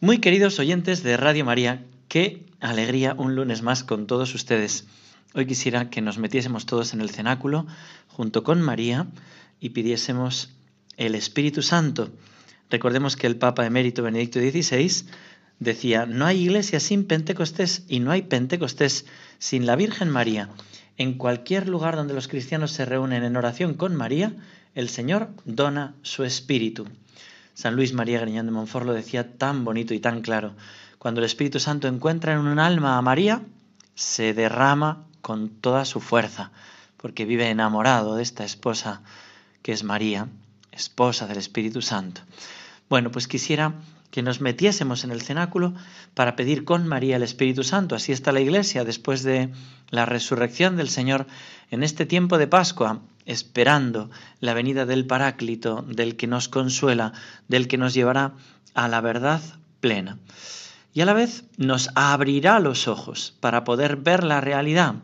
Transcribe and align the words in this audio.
Muy 0.00 0.18
queridos 0.18 0.60
oyentes 0.60 1.02
de 1.02 1.16
Radio 1.16 1.44
María, 1.44 1.84
qué 2.06 2.46
alegría 2.60 3.14
un 3.18 3.34
lunes 3.34 3.62
más 3.62 3.82
con 3.82 4.06
todos 4.06 4.32
ustedes. 4.32 4.86
Hoy 5.34 5.44
quisiera 5.44 5.90
que 5.90 6.00
nos 6.00 6.18
metiésemos 6.18 6.66
todos 6.66 6.94
en 6.94 7.00
el 7.00 7.10
cenáculo 7.10 7.66
junto 8.06 8.44
con 8.44 8.62
María 8.62 9.08
y 9.58 9.70
pidiésemos 9.70 10.54
el 10.98 11.16
Espíritu 11.16 11.62
Santo. 11.62 12.12
Recordemos 12.70 13.16
que 13.16 13.26
el 13.26 13.38
Papa 13.38 13.66
emérito 13.66 14.04
Benedicto 14.04 14.38
XVI 14.38 15.04
decía, 15.58 16.06
no 16.06 16.26
hay 16.26 16.42
iglesia 16.42 16.78
sin 16.78 17.04
Pentecostés 17.04 17.82
y 17.88 17.98
no 17.98 18.12
hay 18.12 18.22
Pentecostés 18.22 19.04
sin 19.40 19.66
la 19.66 19.74
Virgen 19.74 20.10
María. 20.10 20.48
En 20.96 21.14
cualquier 21.14 21.68
lugar 21.68 21.96
donde 21.96 22.14
los 22.14 22.28
cristianos 22.28 22.70
se 22.70 22.84
reúnen 22.84 23.24
en 23.24 23.36
oración 23.36 23.74
con 23.74 23.96
María, 23.96 24.32
el 24.76 24.90
Señor 24.90 25.30
dona 25.44 25.96
su 26.02 26.22
Espíritu. 26.22 26.86
San 27.58 27.74
Luis 27.74 27.92
María 27.92 28.20
Griñán 28.20 28.46
de 28.46 28.52
Montfort 28.52 28.86
lo 28.86 28.92
decía 28.92 29.36
tan 29.36 29.64
bonito 29.64 29.92
y 29.92 29.98
tan 29.98 30.20
claro. 30.20 30.54
Cuando 31.00 31.20
el 31.20 31.24
Espíritu 31.24 31.58
Santo 31.58 31.88
encuentra 31.88 32.32
en 32.32 32.38
un 32.38 32.60
alma 32.60 32.96
a 32.96 33.02
María, 33.02 33.42
se 33.96 34.32
derrama 34.32 35.06
con 35.22 35.48
toda 35.48 35.84
su 35.84 35.98
fuerza, 35.98 36.52
porque 36.98 37.24
vive 37.24 37.50
enamorado 37.50 38.14
de 38.14 38.22
esta 38.22 38.44
esposa 38.44 39.02
que 39.60 39.72
es 39.72 39.82
María, 39.82 40.28
esposa 40.70 41.26
del 41.26 41.38
Espíritu 41.38 41.82
Santo. 41.82 42.20
Bueno, 42.88 43.10
pues 43.10 43.26
quisiera 43.26 43.74
que 44.10 44.22
nos 44.22 44.40
metiésemos 44.40 45.04
en 45.04 45.10
el 45.10 45.22
cenáculo 45.22 45.74
para 46.14 46.36
pedir 46.36 46.64
con 46.64 46.86
María 46.86 47.16
el 47.16 47.22
Espíritu 47.22 47.62
Santo. 47.62 47.94
Así 47.94 48.12
está 48.12 48.32
la 48.32 48.40
Iglesia 48.40 48.84
después 48.84 49.22
de 49.22 49.50
la 49.90 50.06
resurrección 50.06 50.76
del 50.76 50.88
Señor 50.88 51.26
en 51.70 51.82
este 51.82 52.06
tiempo 52.06 52.38
de 52.38 52.46
Pascua, 52.46 53.00
esperando 53.26 54.10
la 54.40 54.54
venida 54.54 54.86
del 54.86 55.06
Paráclito, 55.06 55.84
del 55.86 56.16
que 56.16 56.26
nos 56.26 56.48
consuela, 56.48 57.12
del 57.48 57.68
que 57.68 57.78
nos 57.78 57.94
llevará 57.94 58.32
a 58.74 58.88
la 58.88 59.00
verdad 59.00 59.42
plena. 59.80 60.18
Y 60.94 61.02
a 61.02 61.06
la 61.06 61.12
vez 61.12 61.44
nos 61.58 61.90
abrirá 61.94 62.58
los 62.60 62.88
ojos 62.88 63.34
para 63.40 63.64
poder 63.64 63.96
ver 63.96 64.24
la 64.24 64.40
realidad 64.40 64.96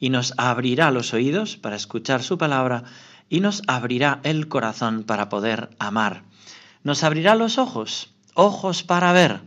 y 0.00 0.10
nos 0.10 0.34
abrirá 0.36 0.90
los 0.90 1.14
oídos 1.14 1.56
para 1.56 1.76
escuchar 1.76 2.22
su 2.22 2.38
palabra 2.38 2.84
y 3.28 3.40
nos 3.40 3.62
abrirá 3.66 4.20
el 4.24 4.48
corazón 4.48 5.04
para 5.04 5.28
poder 5.28 5.70
amar. 5.78 6.22
Nos 6.82 7.04
abrirá 7.04 7.34
los 7.34 7.58
ojos, 7.58 8.10
ojos 8.38 8.84
para 8.84 9.12
ver. 9.12 9.40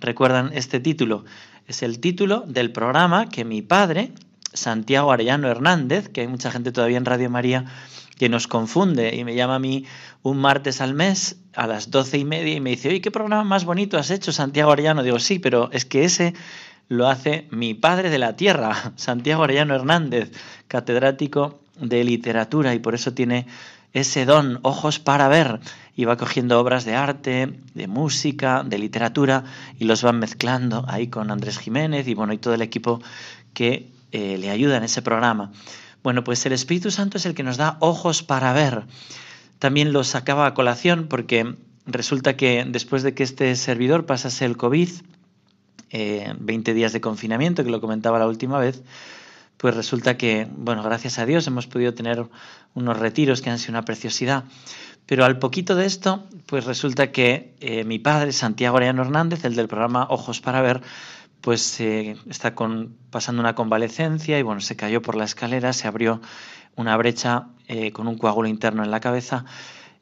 ¿Recuerdan 0.00 0.50
este 0.54 0.80
título? 0.80 1.26
Es 1.66 1.82
el 1.82 2.00
título 2.00 2.42
del 2.46 2.72
programa 2.72 3.28
que 3.28 3.44
mi 3.44 3.60
padre, 3.60 4.12
Santiago 4.54 5.12
Arellano 5.12 5.48
Hernández, 5.48 6.08
que 6.08 6.22
hay 6.22 6.26
mucha 6.26 6.50
gente 6.50 6.72
todavía 6.72 6.96
en 6.96 7.04
Radio 7.04 7.28
María 7.28 7.66
que 8.18 8.30
nos 8.30 8.46
confunde 8.48 9.14
y 9.14 9.24
me 9.24 9.34
llama 9.34 9.56
a 9.56 9.58
mí 9.58 9.84
un 10.22 10.38
martes 10.38 10.80
al 10.80 10.94
mes 10.94 11.36
a 11.54 11.66
las 11.66 11.90
doce 11.90 12.16
y 12.16 12.24
media 12.24 12.54
y 12.54 12.60
me 12.60 12.70
dice, 12.70 12.88
oye, 12.88 13.02
¿qué 13.02 13.10
programa 13.10 13.44
más 13.44 13.66
bonito 13.66 13.98
has 13.98 14.10
hecho, 14.10 14.32
Santiago 14.32 14.72
Arellano? 14.72 15.02
Digo, 15.02 15.18
sí, 15.18 15.38
pero 15.38 15.68
es 15.72 15.84
que 15.84 16.04
ese 16.04 16.32
lo 16.88 17.08
hace 17.08 17.46
mi 17.50 17.74
padre 17.74 18.08
de 18.08 18.18
la 18.18 18.36
tierra, 18.36 18.92
Santiago 18.96 19.44
Arellano 19.44 19.74
Hernández, 19.74 20.32
catedrático 20.66 21.60
de 21.78 22.04
literatura 22.04 22.74
y 22.74 22.78
por 22.78 22.94
eso 22.94 23.12
tiene 23.12 23.46
ese 23.92 24.24
don, 24.24 24.60
ojos 24.62 24.98
para 24.98 25.28
ver, 25.28 25.60
y 25.96 26.04
va 26.04 26.16
cogiendo 26.16 26.58
obras 26.58 26.84
de 26.84 26.94
arte, 26.94 27.58
de 27.74 27.86
música, 27.86 28.64
de 28.64 28.78
literatura 28.78 29.44
y 29.78 29.84
los 29.84 30.02
van 30.02 30.18
mezclando 30.18 30.84
ahí 30.88 31.08
con 31.08 31.30
Andrés 31.30 31.58
Jiménez 31.58 32.08
y 32.08 32.14
bueno, 32.14 32.32
y 32.32 32.38
todo 32.38 32.54
el 32.54 32.62
equipo 32.62 33.00
que 33.52 33.90
eh, 34.12 34.38
le 34.38 34.50
ayuda 34.50 34.76
en 34.76 34.84
ese 34.84 35.02
programa. 35.02 35.52
Bueno, 36.02 36.24
pues 36.24 36.44
el 36.46 36.52
Espíritu 36.52 36.90
Santo 36.90 37.16
es 37.16 37.26
el 37.26 37.34
que 37.34 37.42
nos 37.42 37.56
da 37.56 37.76
ojos 37.80 38.22
para 38.22 38.52
ver. 38.52 38.84
También 39.58 39.92
lo 39.92 40.04
sacaba 40.04 40.46
a 40.46 40.54
colación 40.54 41.06
porque 41.08 41.54
resulta 41.86 42.36
que 42.36 42.64
después 42.68 43.02
de 43.02 43.14
que 43.14 43.22
este 43.22 43.54
servidor 43.56 44.06
pasase 44.06 44.44
el 44.44 44.56
COVID, 44.56 44.90
20 45.90 46.70
eh, 46.70 46.74
días 46.74 46.92
de 46.92 47.00
confinamiento, 47.00 47.64
que 47.64 47.70
lo 47.70 47.80
comentaba 47.80 48.18
la 48.18 48.26
última 48.26 48.58
vez, 48.58 48.82
pues 49.56 49.74
resulta 49.74 50.16
que, 50.16 50.48
bueno, 50.56 50.82
gracias 50.82 51.18
a 51.18 51.26
Dios 51.26 51.46
hemos 51.46 51.66
podido 51.66 51.94
tener 51.94 52.26
unos 52.74 52.98
retiros 52.98 53.40
que 53.40 53.50
han 53.50 53.58
sido 53.58 53.72
una 53.72 53.84
preciosidad. 53.84 54.44
Pero 55.06 55.24
al 55.24 55.38
poquito 55.38 55.74
de 55.74 55.86
esto, 55.86 56.24
pues 56.46 56.64
resulta 56.64 57.12
que 57.12 57.54
eh, 57.60 57.84
mi 57.84 57.98
padre, 57.98 58.32
Santiago 58.32 58.76
Ariano 58.78 59.02
Hernández, 59.02 59.44
el 59.44 59.54
del 59.54 59.68
programa 59.68 60.06
Ojos 60.08 60.40
para 60.40 60.62
Ver, 60.62 60.80
pues 61.40 61.78
eh, 61.80 62.16
está 62.28 62.54
con, 62.54 62.96
pasando 63.10 63.40
una 63.40 63.54
convalecencia 63.54 64.38
y 64.38 64.42
bueno, 64.42 64.62
se 64.62 64.76
cayó 64.76 65.02
por 65.02 65.14
la 65.14 65.24
escalera, 65.24 65.74
se 65.74 65.86
abrió 65.86 66.22
una 66.74 66.96
brecha 66.96 67.48
eh, 67.68 67.92
con 67.92 68.08
un 68.08 68.16
coágulo 68.16 68.48
interno 68.48 68.82
en 68.82 68.90
la 68.90 69.00
cabeza 69.00 69.44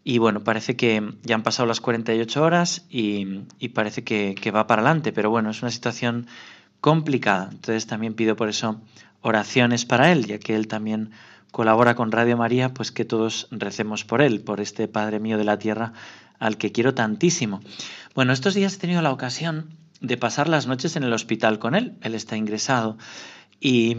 y 0.04 0.18
bueno, 0.18 0.44
parece 0.44 0.76
que 0.76 1.14
ya 1.22 1.34
han 1.34 1.42
pasado 1.42 1.66
las 1.66 1.80
48 1.80 2.42
horas 2.42 2.86
y, 2.88 3.42
y 3.58 3.70
parece 3.70 4.04
que, 4.04 4.34
que, 4.40 4.50
va 4.50 4.66
para 4.66 4.82
adelante, 4.82 5.12
pero 5.12 5.30
bueno, 5.30 5.50
es 5.50 5.62
una 5.62 5.70
situación 5.70 6.26
complicada. 6.80 7.48
Entonces 7.52 7.86
también 7.86 8.14
pido 8.14 8.34
por 8.34 8.48
eso 8.48 8.80
oraciones 9.20 9.84
para 9.84 10.10
él, 10.10 10.26
ya 10.26 10.38
que 10.38 10.54
él 10.56 10.66
también 10.66 11.10
colabora 11.52 11.94
con 11.94 12.10
Radio 12.10 12.36
María, 12.36 12.74
pues 12.74 12.90
que 12.90 13.04
todos 13.04 13.46
recemos 13.52 14.04
por 14.04 14.22
él, 14.22 14.40
por 14.40 14.60
este 14.60 14.88
Padre 14.88 15.20
mío 15.20 15.38
de 15.38 15.44
la 15.44 15.58
tierra 15.58 15.92
al 16.40 16.56
que 16.56 16.72
quiero 16.72 16.94
tantísimo. 16.94 17.60
Bueno, 18.16 18.32
estos 18.32 18.54
días 18.54 18.74
he 18.74 18.78
tenido 18.78 19.00
la 19.00 19.12
ocasión 19.12 19.76
de 20.00 20.16
pasar 20.16 20.48
las 20.48 20.66
noches 20.66 20.96
en 20.96 21.04
el 21.04 21.12
hospital 21.12 21.60
con 21.60 21.76
él. 21.76 21.96
Él 22.02 22.16
está 22.16 22.36
ingresado. 22.36 22.98
Y, 23.60 23.94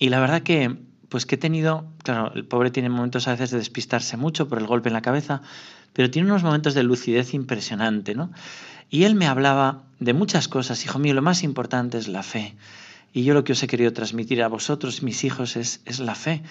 la 0.00 0.20
verdad 0.20 0.42
que, 0.42 0.74
pues 1.10 1.26
que 1.26 1.34
he 1.34 1.38
tenido, 1.38 1.84
claro, 2.02 2.32
el 2.34 2.46
pobre 2.46 2.70
tiene 2.70 2.88
momentos 2.88 3.28
a 3.28 3.32
veces 3.32 3.50
de 3.50 3.58
despistarse 3.58 4.16
mucho 4.16 4.48
por 4.48 4.58
el 4.58 4.66
golpe 4.66 4.88
en 4.88 4.94
la 4.94 5.02
cabeza, 5.02 5.42
pero 5.92 6.10
tiene 6.10 6.30
unos 6.30 6.42
momentos 6.42 6.72
de 6.72 6.82
lucidez 6.82 7.34
impresionante, 7.34 8.14
¿no? 8.14 8.30
Y 8.88 9.04
él 9.04 9.14
me 9.14 9.26
hablaba 9.26 9.82
de 10.00 10.14
muchas 10.14 10.48
cosas, 10.48 10.82
hijo 10.84 10.98
mío, 10.98 11.12
lo 11.12 11.20
más 11.20 11.42
importante 11.42 11.98
es 11.98 12.08
la 12.08 12.22
fe. 12.22 12.54
Y 13.12 13.24
yo 13.24 13.34
lo 13.34 13.44
que 13.44 13.52
os 13.52 13.62
he 13.62 13.66
querido 13.66 13.92
transmitir 13.92 14.42
a 14.42 14.48
vosotros, 14.48 15.02
mis 15.02 15.24
hijos, 15.24 15.56
es, 15.56 15.80
es 15.84 15.98
la 16.00 16.14
fe 16.14 16.42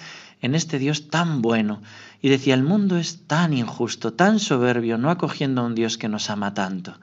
en 0.41 0.55
este 0.55 0.79
Dios 0.79 1.09
tan 1.09 1.41
bueno. 1.41 1.81
Y 2.21 2.29
decía, 2.29 2.53
el 2.53 2.63
mundo 2.63 2.97
es 2.97 3.25
tan 3.25 3.53
injusto, 3.53 4.13
tan 4.13 4.39
soberbio, 4.39 4.97
no 4.97 5.09
acogiendo 5.09 5.61
a 5.61 5.65
un 5.65 5.75
Dios 5.75 5.97
que 5.97 6.09
nos 6.09 6.29
ama 6.29 6.53
tanto. 6.53 6.93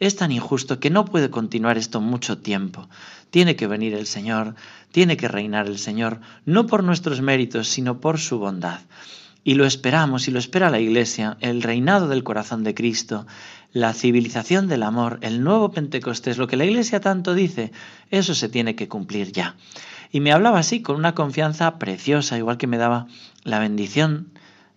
Es 0.00 0.16
tan 0.16 0.32
injusto 0.32 0.80
que 0.80 0.90
no 0.90 1.04
puede 1.04 1.30
continuar 1.30 1.78
esto 1.78 2.00
mucho 2.00 2.38
tiempo. 2.38 2.88
Tiene 3.30 3.56
que 3.56 3.66
venir 3.66 3.94
el 3.94 4.06
Señor, 4.06 4.54
tiene 4.90 5.16
que 5.16 5.28
reinar 5.28 5.66
el 5.66 5.78
Señor, 5.78 6.20
no 6.46 6.66
por 6.66 6.82
nuestros 6.82 7.20
méritos, 7.20 7.68
sino 7.68 8.00
por 8.00 8.18
su 8.18 8.38
bondad. 8.38 8.80
Y 9.44 9.54
lo 9.54 9.66
esperamos 9.66 10.26
y 10.26 10.30
lo 10.30 10.38
espera 10.38 10.70
la 10.70 10.80
Iglesia, 10.80 11.36
el 11.40 11.62
reinado 11.62 12.08
del 12.08 12.24
corazón 12.24 12.64
de 12.64 12.74
Cristo, 12.74 13.26
la 13.72 13.92
civilización 13.92 14.66
del 14.66 14.82
amor, 14.82 15.18
el 15.20 15.44
nuevo 15.44 15.70
Pentecostés, 15.70 16.38
lo 16.38 16.48
que 16.48 16.56
la 16.56 16.64
Iglesia 16.64 17.00
tanto 17.00 17.34
dice, 17.34 17.70
eso 18.10 18.34
se 18.34 18.48
tiene 18.48 18.74
que 18.74 18.88
cumplir 18.88 19.32
ya. 19.32 19.56
Y 20.10 20.20
me 20.20 20.32
hablaba 20.32 20.58
así, 20.58 20.80
con 20.80 20.96
una 20.96 21.14
confianza 21.14 21.78
preciosa, 21.78 22.38
igual 22.38 22.56
que 22.56 22.66
me 22.66 22.78
daba 22.78 23.06
la 23.42 23.58
bendición. 23.58 24.30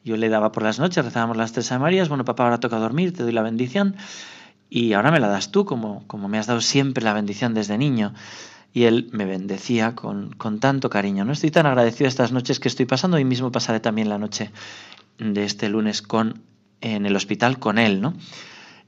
Yo 0.03 0.17
le 0.17 0.29
daba 0.29 0.51
por 0.51 0.63
las 0.63 0.79
noches, 0.79 1.03
rezábamos 1.03 1.37
las 1.37 1.53
tres 1.53 1.71
Marías, 1.79 2.09
bueno 2.09 2.25
papá, 2.25 2.43
ahora 2.43 2.59
toca 2.59 2.77
dormir, 2.77 3.13
te 3.13 3.23
doy 3.23 3.31
la 3.31 3.41
bendición 3.41 3.95
y 4.69 4.93
ahora 4.93 5.11
me 5.11 5.19
la 5.19 5.27
das 5.27 5.51
tú 5.51 5.65
como, 5.65 6.05
como 6.07 6.27
me 6.27 6.37
has 6.37 6.47
dado 6.47 6.61
siempre 6.61 7.03
la 7.03 7.13
bendición 7.13 7.53
desde 7.53 7.77
niño. 7.77 8.13
Y 8.77 8.85
él 8.85 9.09
me 9.11 9.25
bendecía 9.25 9.95
con, 9.95 10.33
con 10.33 10.59
tanto 10.59 10.91
cariño. 10.91 11.25
No 11.25 11.33
estoy 11.33 11.49
tan 11.49 11.65
agradecido 11.65 12.07
estas 12.07 12.31
noches 12.31 12.59
que 12.59 12.67
estoy 12.67 12.85
pasando. 12.85 13.17
Hoy 13.17 13.25
mismo 13.25 13.51
pasaré 13.51 13.79
también 13.79 14.07
la 14.07 14.19
noche 14.19 14.51
de 15.17 15.45
este 15.45 15.67
lunes 15.67 16.03
con, 16.03 16.43
en 16.81 17.07
el 17.07 17.15
hospital 17.15 17.57
con 17.57 17.79
él, 17.79 18.01
¿no? 18.01 18.13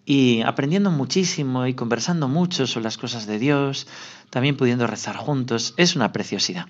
Y 0.05 0.43
aprendiendo 0.43 0.91
muchísimo 0.91 1.65
y 1.65 1.73
conversando 1.73 2.27
mucho 2.27 2.67
sobre 2.67 2.83
las 2.83 2.99
cosas 2.99 3.25
de 3.25 3.39
Dios, 3.39 3.87
también 4.29 4.57
pudiendo 4.57 4.85
rezar 4.85 5.15
juntos, 5.15 5.73
es 5.75 5.95
una 5.95 6.11
preciosidad. 6.11 6.67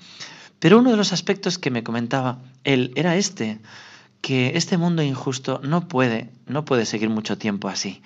Pero 0.59 0.79
uno 0.79 0.91
de 0.91 0.95
los 0.95 1.11
aspectos 1.11 1.57
que 1.57 1.71
me 1.71 1.83
comentaba 1.83 2.39
él 2.63 2.93
era 2.95 3.17
este, 3.17 3.59
que 4.21 4.53
este 4.55 4.77
mundo 4.77 5.03
injusto 5.03 5.59
no 5.61 5.89
puede, 5.89 6.29
no 6.47 6.63
puede 6.63 6.85
seguir 6.85 7.09
mucho 7.09 7.37
tiempo 7.37 7.67
así 7.67 8.01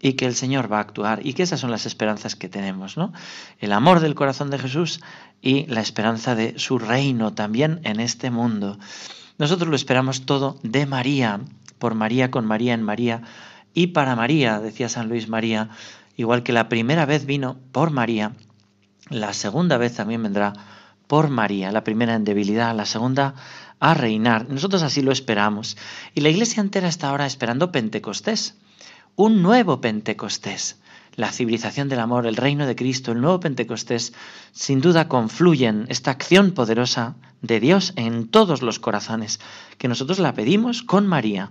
y 0.00 0.14
que 0.14 0.26
el 0.26 0.34
Señor 0.34 0.72
va 0.72 0.78
a 0.78 0.82
actuar 0.82 1.24
y 1.24 1.34
que 1.34 1.42
esas 1.42 1.60
son 1.60 1.70
las 1.70 1.86
esperanzas 1.86 2.36
que 2.36 2.48
tenemos, 2.48 2.96
¿no? 2.96 3.12
El 3.58 3.72
amor 3.72 4.00
del 4.00 4.14
corazón 4.14 4.50
de 4.50 4.58
Jesús 4.58 5.00
y 5.42 5.66
la 5.66 5.80
esperanza 5.80 6.34
de 6.34 6.58
su 6.58 6.78
reino 6.78 7.34
también 7.34 7.80
en 7.84 8.00
este 8.00 8.30
mundo. 8.30 8.78
Nosotros 9.38 9.68
lo 9.68 9.76
esperamos 9.76 10.26
todo 10.26 10.58
de 10.62 10.86
María, 10.86 11.40
por 11.78 11.94
María, 11.94 12.30
con 12.30 12.46
María, 12.46 12.74
en 12.74 12.82
María 12.82 13.22
y 13.74 13.88
para 13.88 14.16
María, 14.16 14.60
decía 14.60 14.88
San 14.88 15.08
Luis 15.08 15.28
María, 15.28 15.70
igual 16.16 16.42
que 16.42 16.52
la 16.52 16.68
primera 16.68 17.06
vez 17.06 17.26
vino 17.26 17.58
por 17.72 17.90
María, 17.90 18.32
la 19.08 19.32
segunda 19.32 19.78
vez 19.78 19.94
también 19.94 20.22
vendrá 20.22 20.52
por 21.06 21.28
María, 21.28 21.72
la 21.72 21.84
primera 21.84 22.14
en 22.14 22.24
debilidad, 22.24 22.74
la 22.74 22.86
segunda 22.86 23.34
a 23.80 23.94
reinar. 23.94 24.48
Nosotros 24.48 24.82
así 24.82 25.02
lo 25.02 25.10
esperamos. 25.10 25.76
Y 26.14 26.20
la 26.20 26.28
iglesia 26.28 26.60
entera 26.60 26.86
está 26.86 27.08
ahora 27.08 27.26
esperando 27.26 27.72
Pentecostés, 27.72 28.54
un 29.20 29.42
nuevo 29.42 29.82
Pentecostés. 29.82 30.80
La 31.14 31.30
civilización 31.30 31.90
del 31.90 32.00
amor, 32.00 32.26
el 32.26 32.36
reino 32.36 32.66
de 32.66 32.74
Cristo, 32.74 33.12
el 33.12 33.20
nuevo 33.20 33.38
Pentecostés, 33.38 34.14
sin 34.52 34.80
duda 34.80 35.08
confluyen 35.08 35.84
esta 35.90 36.10
acción 36.10 36.52
poderosa 36.52 37.16
de 37.42 37.60
Dios 37.60 37.92
en 37.96 38.28
todos 38.28 38.62
los 38.62 38.78
corazones, 38.78 39.38
que 39.76 39.88
nosotros 39.88 40.20
la 40.20 40.32
pedimos 40.32 40.82
con 40.82 41.06
María. 41.06 41.50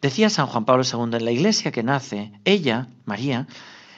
Decía 0.00 0.30
San 0.30 0.46
Juan 0.46 0.66
Pablo 0.66 0.84
II, 0.84 1.16
en 1.16 1.24
la 1.24 1.32
iglesia 1.32 1.72
que 1.72 1.82
nace, 1.82 2.30
ella, 2.44 2.86
María, 3.06 3.48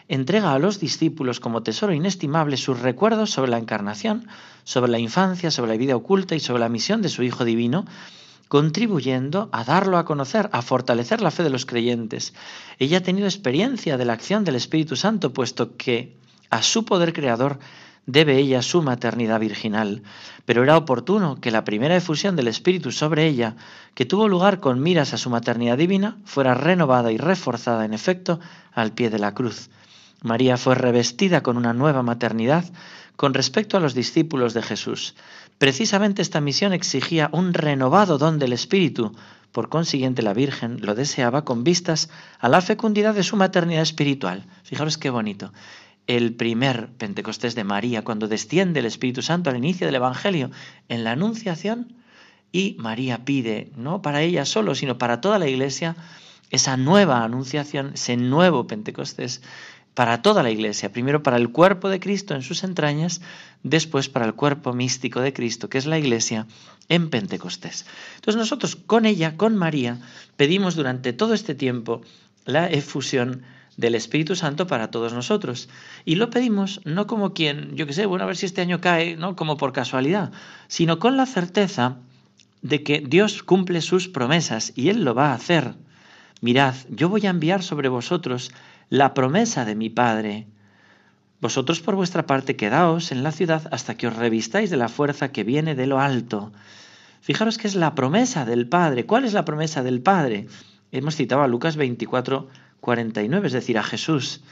entrega 0.09 0.55
a 0.55 0.59
los 0.59 0.81
discípulos 0.81 1.39
como 1.39 1.63
tesoro 1.63 1.93
inestimable 1.93 2.57
sus 2.57 2.81
recuerdos 2.81 3.29
sobre 3.31 3.51
la 3.51 3.59
encarnación, 3.59 4.27
sobre 4.65 4.91
la 4.91 4.99
infancia, 4.99 5.51
sobre 5.51 5.73
la 5.73 5.77
vida 5.77 5.97
oculta 5.97 6.35
y 6.35 6.41
sobre 6.41 6.61
la 6.61 6.71
misión 6.71 7.03
de 7.03 7.11
su 7.11 7.23
Hijo 7.23 7.45
Divino, 7.45 7.85
contribuyendo 8.49 9.49
a 9.53 9.65
darlo 9.65 9.99
a 9.99 10.05
conocer, 10.05 10.49
a 10.53 10.63
fortalecer 10.63 11.21
la 11.21 11.31
fe 11.31 11.43
de 11.43 11.51
los 11.51 11.67
creyentes. 11.67 12.33
Ella 12.79 12.99
ha 12.99 13.03
tenido 13.03 13.27
experiencia 13.27 13.97
de 13.97 14.05
la 14.05 14.13
acción 14.13 14.45
del 14.45 14.57
Espíritu 14.57 14.97
Santo, 14.97 15.33
puesto 15.33 15.77
que 15.77 16.17
a 16.51 16.63
su 16.63 16.85
poder 16.85 17.13
creador 17.13 17.59
debe 18.07 18.39
ella 18.39 18.63
su 18.63 18.83
maternidad 18.83 19.41
virginal, 19.41 20.03
pero 20.45 20.63
era 20.63 20.77
oportuno 20.77 21.41
que 21.41 21.51
la 21.51 21.65
primera 21.65 21.97
efusión 21.97 22.37
del 22.37 22.47
Espíritu 22.47 22.93
sobre 22.93 23.27
ella, 23.27 23.57
que 23.95 24.07
tuvo 24.07 24.29
lugar 24.29 24.61
con 24.61 24.81
miras 24.81 25.13
a 25.13 25.19
su 25.19 25.29
maternidad 25.29 25.77
divina, 25.77 26.17
fuera 26.25 26.55
renovada 26.55 27.11
y 27.11 27.17
reforzada 27.17 27.85
en 27.85 27.95
efecto 27.95 28.39
al 28.73 28.93
pie 28.93 29.11
de 29.11 29.19
la 29.19 29.35
cruz. 29.35 29.71
María 30.23 30.57
fue 30.57 30.77
revestida 30.77 31.43
con 31.43 31.57
una 31.57 31.73
nueva 31.73 32.03
maternidad 32.03 32.65
con 33.17 33.35
respecto 33.35 33.77
a 33.77 33.81
los 33.81 33.95
discípulos 33.95 34.55
de 34.55 34.63
Jesús. 34.63 35.15
Precisamente 35.59 36.21
esta 36.21 36.41
misión 36.41 36.73
exigía 36.73 37.31
un 37.33 37.55
renovado 37.55 38.19
don 38.19 38.39
del 38.39 38.53
Espíritu. 38.53 39.17
Por 39.53 39.71
consiguiente, 39.71 40.21
la 40.23 40.35
Virgen 40.35 40.79
lo 40.83 40.95
deseaba 40.95 41.45
con 41.45 41.65
vistas 41.65 42.11
a 42.39 42.51
la 42.51 42.61
fecundidad 42.61 43.15
de 43.15 43.23
su 43.23 43.37
maternidad 43.37 43.83
espiritual. 43.83 44.45
Fijaros 44.65 44.99
qué 44.99 45.09
bonito. 45.09 45.53
El 46.07 46.35
primer 46.35 46.89
Pentecostés 46.99 47.55
de 47.55 47.65
María, 47.65 48.05
cuando 48.05 48.29
desciende 48.29 48.81
el 48.81 48.87
Espíritu 48.87 49.23
Santo 49.23 49.49
al 49.49 49.57
inicio 49.57 49.87
del 49.87 49.97
Evangelio, 49.97 50.51
en 50.89 51.05
la 51.05 51.13
Anunciación, 51.13 51.97
y 52.53 52.77
María 52.79 53.25
pide, 53.25 53.73
no 53.77 54.03
para 54.03 54.23
ella 54.23 54.45
solo, 54.45 54.75
sino 54.75 54.99
para 54.99 55.21
toda 55.21 55.39
la 55.39 55.49
Iglesia, 55.49 55.97
esa 56.51 56.77
nueva 56.77 57.25
anunciación, 57.25 57.93
ese 57.95 58.17
nuevo 58.17 58.67
Pentecostés 58.67 59.43
para 59.97 60.21
toda 60.21 60.43
la 60.43 60.51
Iglesia, 60.51 60.93
primero 60.93 61.23
para 61.23 61.39
el 61.39 61.49
cuerpo 61.49 61.89
de 61.89 62.01
Cristo 62.01 62.35
en 62.35 62.43
sus 62.43 62.65
entrañas, 62.65 63.23
después 63.63 64.11
para 64.11 64.27
el 64.27 64.35
cuerpo 64.35 64.75
místico 64.75 65.23
de 65.23 65.33
Cristo, 65.33 65.71
que 65.71 65.79
es 65.79 65.87
la 65.87 65.99
Iglesia, 65.99 66.47
en 66.91 67.09
Pentecostés. 67.09 67.87
Entonces 68.17 68.39
nosotros 68.39 68.77
con 68.77 69.07
ella, 69.07 69.39
con 69.39 69.57
María, 69.57 69.99
pedimos 70.37 70.75
durante 70.75 71.15
todo 71.15 71.33
este 71.33 71.55
tiempo 71.55 72.03
la 72.45 72.69
efusión 72.69 73.45
del 73.79 73.95
Espíritu 73.95 74.37
Santo 74.37 74.67
para 74.67 74.91
todos 74.91 75.15
nosotros. 75.15 75.71
Y 76.05 76.17
lo 76.17 76.29
pedimos 76.29 76.83
no 76.85 77.07
como 77.07 77.33
quien, 77.33 77.75
yo 77.75 77.87
qué 77.87 77.95
sé, 77.95 78.05
bueno, 78.05 78.25
a 78.25 78.27
ver 78.27 78.37
si 78.37 78.45
este 78.45 78.61
año 78.61 78.83
cae, 78.83 79.17
no 79.17 79.35
como 79.35 79.57
por 79.57 79.73
casualidad, 79.73 80.31
sino 80.69 80.99
con 80.99 81.17
la 81.17 81.25
certeza 81.25 81.97
de 82.61 82.83
que 82.83 83.01
Dios 83.01 83.43
cumple 83.43 83.81
sus 83.81 84.09
promesas 84.09 84.75
y 84.77 84.91
Él 84.91 85.05
lo 85.05 85.15
va 85.15 85.31
a 85.31 85.35
hacer. 85.35 85.73
Mirad, 86.43 86.75
yo 86.91 87.09
voy 87.09 87.27
a 87.27 87.31
enviar 87.31 87.63
sobre 87.63 87.89
vosotros 87.89 88.51
la 88.89 89.15
promesa 89.15 89.65
de 89.65 89.75
mi 89.75 89.91
Padre. 89.91 90.47
Vosotros 91.41 91.81
por 91.81 91.97
vuestra 91.97 92.27
parte 92.27 92.57
quedaos 92.57 93.13
en 93.13 93.23
la 93.23 93.33
ciudad 93.33 93.69
hasta 93.71 93.97
que 93.97 94.07
os 94.07 94.17
revistáis 94.17 94.71
de 94.71 94.77
la 94.77 94.89
fuerza 94.89 95.33
que 95.33 95.45
viene 95.45 95.75
de 95.75 95.87
lo 95.87 96.01
alto. 96.01 96.53
Fijaros 97.21 97.59
que 97.59 97.67
es 97.67 97.75
la 97.75 97.95
promesa 97.95 98.45
del 98.45 98.69
Padre. 98.69 99.05
¿Cuál 99.05 99.25
es 99.25 99.33
la 99.33 99.45
promesa 99.45 99.83
del 99.83 100.01
Padre? 100.01 100.47
Hemos 100.93 101.17
citado 101.17 101.43
a 101.43 101.49
Lucas 101.49 101.77
24, 101.77 102.49
49, 102.81 103.47
es 103.49 103.53
decir, 103.53 103.79
a 103.79 103.83
Jesús. 103.83 104.43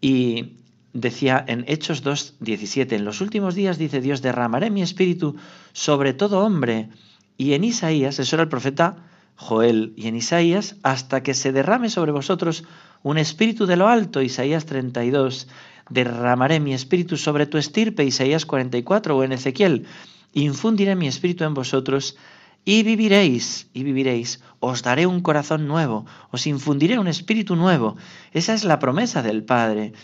Y 0.00 0.54
decía 0.92 1.44
en 1.46 1.64
Hechos 1.66 2.02
2, 2.02 2.36
17, 2.40 2.96
en 2.96 3.04
los 3.04 3.20
últimos 3.20 3.54
días, 3.54 3.78
dice 3.78 4.00
Dios, 4.00 4.22
derramaré 4.22 4.70
mi 4.70 4.82
espíritu 4.82 5.36
sobre 5.72 6.14
todo 6.14 6.44
hombre. 6.44 6.88
Y 7.36 7.52
en 7.54 7.64
Isaías, 7.64 8.18
eso 8.18 8.36
era 8.36 8.44
el 8.44 8.48
profeta 8.48 8.96
Joel, 9.36 9.92
y 9.96 10.08
en 10.08 10.16
Isaías, 10.16 10.76
hasta 10.82 11.22
que 11.22 11.34
se 11.34 11.52
derrame 11.52 11.90
sobre 11.90 12.12
vosotros 12.12 12.64
un 13.02 13.18
espíritu 13.18 13.66
de 13.66 13.76
lo 13.76 13.88
alto, 13.88 14.22
Isaías 14.22 14.66
32, 14.66 15.48
derramaré 15.90 16.60
mi 16.60 16.74
espíritu 16.74 17.16
sobre 17.16 17.46
tu 17.46 17.58
estirpe, 17.58 18.04
Isaías 18.04 18.46
44, 18.46 19.16
o 19.16 19.24
en 19.24 19.32
Ezequiel, 19.32 19.86
infundiré 20.32 20.96
mi 20.96 21.06
espíritu 21.08 21.44
en 21.44 21.54
vosotros 21.54 22.16
y 22.64 22.82
viviréis, 22.82 23.68
y 23.72 23.82
viviréis, 23.82 24.42
os 24.60 24.82
daré 24.82 25.06
un 25.06 25.22
corazón 25.22 25.66
nuevo, 25.66 26.04
os 26.30 26.46
infundiré 26.46 26.98
un 26.98 27.08
espíritu 27.08 27.56
nuevo. 27.56 27.96
Esa 28.32 28.52
es 28.52 28.64
la 28.64 28.78
promesa 28.78 29.22
del 29.22 29.44
Padre. 29.44 29.94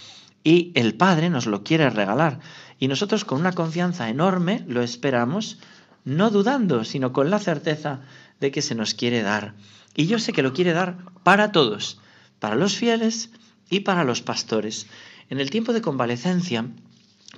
Y 0.45 0.73
el 0.75 0.95
Padre 0.95 1.31
nos 1.31 1.47
lo 1.47 1.63
quiere 1.63 1.91
regalar. 1.91 2.41
Y 2.79 2.89
nosotros 2.89 3.25
con 3.25 3.41
una 3.41 3.53
confianza 3.53 4.09
enorme 4.09 4.65
lo 4.67 4.83
esperamos, 4.83 5.59
no 6.05 6.31
dudando, 6.31 6.85
sino 6.85 7.13
con 7.13 7.31
la 7.31 7.39
certeza 7.39 8.01
de 8.41 8.51
que 8.51 8.63
se 8.63 8.75
nos 8.75 8.95
quiere 8.95 9.23
dar. 9.23 9.55
Y 9.95 10.07
yo 10.07 10.19
sé 10.19 10.33
que 10.33 10.43
lo 10.43 10.53
quiere 10.53 10.73
dar 10.73 10.97
para 11.23 11.53
todos 11.53 11.99
para 12.45 12.57
los 12.57 12.77
fieles 12.77 13.31
y 13.71 13.81
para 13.81 14.05
los 14.05 14.21
pastores. 14.21 14.87
En 15.31 15.41
el 15.41 15.49
tiempo 15.49 15.73
de 15.73 15.81
convalecencia 15.81 16.67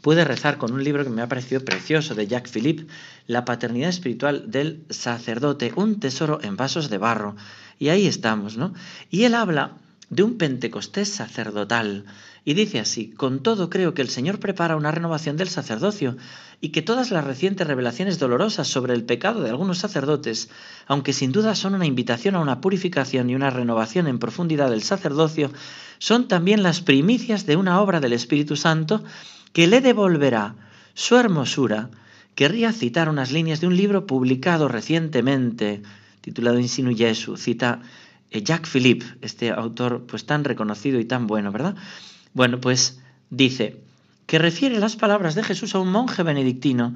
pude 0.03 0.25
rezar 0.25 0.59
con 0.59 0.73
un 0.73 0.83
libro 0.83 1.05
que 1.05 1.11
me 1.11 1.23
ha 1.23 1.29
parecido 1.29 1.65
precioso 1.65 2.17
de 2.17 2.27
Jacques 2.27 2.51
Philippe, 2.51 2.89
La 3.29 3.45
paternidad 3.45 3.91
espiritual 3.91 4.51
del 4.51 4.85
sacerdote, 4.91 5.73
un 5.77 6.01
tesoro 6.01 6.41
en 6.43 6.57
vasos 6.57 6.91
de 6.91 6.99
barro. 6.99 7.37
Y 7.79 7.91
ahí 7.91 8.09
estamos, 8.09 8.57
¿no? 8.57 8.75
Y 9.09 9.23
él 9.23 9.37
habla 9.37 9.77
de 10.11 10.23
un 10.23 10.39
Pentecostés 10.39 11.09
sacerdotal. 11.09 12.05
Y 12.45 12.55
dice 12.55 12.79
así, 12.79 13.11
con 13.11 13.43
todo 13.43 13.71
creo 13.71 13.93
que 13.93 14.03
el 14.03 14.09
Señor 14.09 14.39
prepara 14.39 14.77
una 14.77 14.93
renovación 14.93 15.37
del 15.37 15.49
sacerdocio 15.49 16.17
y 16.61 16.69
que 16.69 16.81
todas 16.81 17.11
las 17.11 17.25
recientes 17.25 17.67
revelaciones 17.67 18.21
dolorosas 18.21 18.69
sobre 18.69 18.95
el 18.95 19.05
pecado 19.05 19.43
de 19.43 19.51
algunos 19.51 19.79
sacerdotes, 19.79 20.49
aunque 20.87 21.13
sin 21.13 21.33
duda 21.33 21.57
son 21.57 21.75
una 21.75 21.87
invitación 21.87 22.37
a 22.37 22.41
una 22.41 22.61
purificación 22.61 23.31
y 23.31 23.35
una 23.35 23.51
renovación 23.51 24.07
en 24.07 24.21
profundidad 24.21 24.71
del 24.71 24.83
sacerdocio, 24.83 25.51
son 25.99 26.29
también 26.29 26.63
las 26.63 26.81
primicias 26.81 27.47
de 27.47 27.57
una 27.57 27.81
obra 27.81 28.01
del 28.01 28.13
Espíritu 28.13 28.55
Santo 28.55 29.03
que 29.53 29.67
le 29.67 29.81
devolverá 29.81 30.55
su 30.95 31.17
hermosura. 31.17 31.91
Querría 32.37 32.73
citar 32.73 33.09
unas 33.09 33.33
líneas 33.33 33.61
de 33.61 33.67
un 33.67 33.77
libro 33.77 34.07
publicado 34.07 34.69
recientemente, 34.69 35.83
titulado 36.21 36.61
Insinu 36.61 36.95
Jesu, 36.95 37.37
cita 37.37 37.81
Jacques 38.31 38.71
Philippe, 38.71 39.07
este 39.23 39.51
autor 39.51 40.07
pues 40.07 40.27
tan 40.27 40.45
reconocido 40.45 41.01
y 41.01 41.05
tan 41.05 41.27
bueno, 41.27 41.53
¿verdad? 41.53 41.77
Bueno, 42.35 42.61
pues 42.61 43.01
dice 43.31 43.81
que 44.27 44.39
refiere 44.39 44.79
las 44.79 44.97
palabras 44.97 45.35
de 45.35 45.45
Jesús 45.45 45.75
a 45.75 45.79
un 45.79 45.91
monje 45.91 46.23
benedictino 46.23 46.95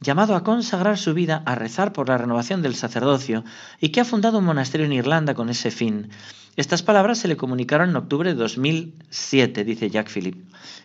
llamado 0.00 0.36
a 0.36 0.44
consagrar 0.44 0.96
su 0.96 1.12
vida 1.12 1.42
a 1.44 1.54
rezar 1.54 1.92
por 1.92 2.08
la 2.08 2.18
renovación 2.18 2.62
del 2.62 2.76
sacerdocio 2.76 3.44
y 3.80 3.88
que 3.88 4.00
ha 4.00 4.04
fundado 4.04 4.38
un 4.38 4.44
monasterio 4.44 4.86
en 4.86 4.92
Irlanda 4.92 5.34
con 5.34 5.48
ese 5.48 5.70
fin. 5.70 6.10
Estas 6.56 6.82
palabras 6.82 7.18
se 7.18 7.28
le 7.28 7.36
comunicaron 7.36 7.90
en 7.90 7.96
octubre 7.96 8.30
de 8.30 8.36
2007, 8.36 9.64
dice 9.64 9.90
Jacques 9.90 10.12
Philippe. 10.12 10.42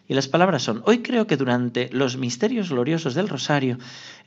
Y 0.07 0.13
las 0.13 0.27
palabras 0.27 0.63
son, 0.63 0.83
hoy 0.85 0.99
creo 0.99 1.25
que 1.27 1.37
durante 1.37 1.89
los 1.91 2.17
misterios 2.17 2.69
gloriosos 2.69 3.15
del 3.15 3.29
rosario, 3.29 3.77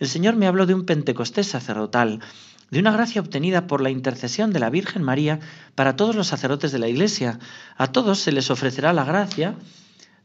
el 0.00 0.08
Señor 0.08 0.36
me 0.36 0.46
habló 0.46 0.66
de 0.66 0.74
un 0.74 0.86
Pentecostés 0.86 1.46
sacerdotal, 1.46 2.20
de 2.70 2.80
una 2.80 2.92
gracia 2.92 3.20
obtenida 3.20 3.66
por 3.66 3.80
la 3.80 3.90
intercesión 3.90 4.52
de 4.52 4.60
la 4.60 4.70
Virgen 4.70 5.02
María 5.02 5.40
para 5.74 5.96
todos 5.96 6.16
los 6.16 6.26
sacerdotes 6.26 6.72
de 6.72 6.78
la 6.78 6.88
Iglesia. 6.88 7.38
A 7.76 7.92
todos 7.92 8.18
se 8.18 8.32
les 8.32 8.50
ofrecerá 8.50 8.92
la 8.92 9.04
gracia 9.04 9.54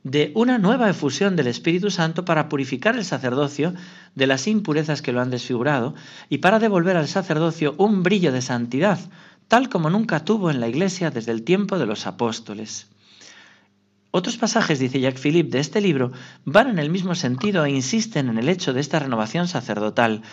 de 0.04 0.32
una 0.34 0.58
nueva 0.58 0.90
efusión 0.90 1.36
del 1.36 1.48
Espíritu 1.48 1.92
Santo 1.92 2.26
para 2.26 2.50
purificar 2.50 2.96
el 2.96 3.06
sacerdocio 3.06 3.74
de 4.16 4.28
las 4.28 4.48
impurezas 4.48 5.02
que 5.02 5.12
lo 5.12 5.22
han 5.22 5.30
desfigurado 5.30 5.94
y 6.30 6.40
para 6.40 6.60
devolver 6.60 6.98
al 6.98 7.08
sacerdocio 7.08 7.76
un 7.78 8.02
brillo 8.02 8.32
de 8.32 8.42
santidad, 8.42 9.00
tal 9.48 9.70
como 9.70 9.90
nunca 9.90 10.26
tuvo 10.26 10.50
en 10.50 10.60
la 10.60 10.68
Iglesia 10.68 11.12
desde 11.12 11.32
el 11.32 11.44
tiempo 11.44 11.78
de 11.78 11.86
los 11.86 12.08
apóstoles. 12.08 12.88
Otros 14.10 14.38
pasajes, 14.38 14.80
dice 14.80 15.00
Jacques 15.00 15.22
Philippe, 15.22 15.52
de 15.52 15.60
este 15.60 15.80
libro 15.80 16.12
van 16.44 16.68
en 16.68 16.80
el 16.80 16.90
mismo 16.90 17.16
sentido 17.16 17.64
e 17.64 17.72
insisten 17.72 18.28
en 18.28 18.38
el 18.38 18.50
hecho 18.50 18.74
de 18.74 18.82
esta 18.82 19.00
renovación 19.00 19.48
sacerdotal 19.48 20.24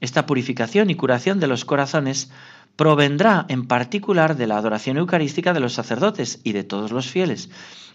esta 0.00 0.26
purificación 0.26 0.90
y 0.90 0.94
curación 0.94 1.40
de 1.40 1.46
los 1.46 1.64
corazones 1.64 2.30
provendrá 2.76 3.46
en 3.48 3.66
particular 3.66 4.36
de 4.36 4.46
la 4.46 4.56
adoración 4.56 4.96
eucarística 4.96 5.52
de 5.52 5.60
los 5.60 5.74
sacerdotes 5.74 6.40
y 6.44 6.52
de 6.52 6.64
todos 6.64 6.90
los 6.92 7.06
fieles, 7.08 7.50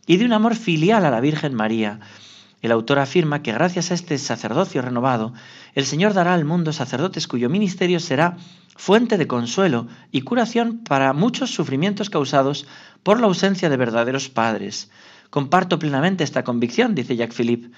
y 0.08 0.18
de 0.18 0.26
un 0.26 0.34
amor 0.34 0.56
filial 0.56 1.06
a 1.06 1.12
la 1.12 1.20
Virgen 1.20 1.54
María. 1.54 2.00
El 2.62 2.72
autor 2.72 3.00
afirma 3.00 3.42
que 3.42 3.54
gracias 3.54 3.92
a 3.92 3.94
este 3.94 4.18
sacerdocio 4.18 4.82
renovado, 4.82 5.34
el 5.76 5.86
Señor 5.86 6.14
dará 6.14 6.34
al 6.34 6.46
mundo 6.46 6.74
sacerdotes 6.74 7.28
cuyo 7.28 7.50
ministerio 7.50 8.00
será 8.00 8.38
fuente 8.76 9.18
de 9.18 9.28
consuelo 9.28 9.88
y 10.12 10.22
curación 10.22 10.80
para 10.80 11.14
muchos 11.14 11.52
sufrimientos 11.54 12.10
causados 12.10 12.66
por 13.04 13.20
la 13.20 13.28
ausencia 13.28 13.70
de 13.70 13.78
verdaderos 13.78 14.30
padres. 14.30 14.90
Comparto 15.30 15.80
plenamente 15.80 16.24
esta 16.24 16.44
convicción, 16.44 16.96
dice 16.96 17.16
Jacques 17.16 17.36
Philippe. 17.36 17.70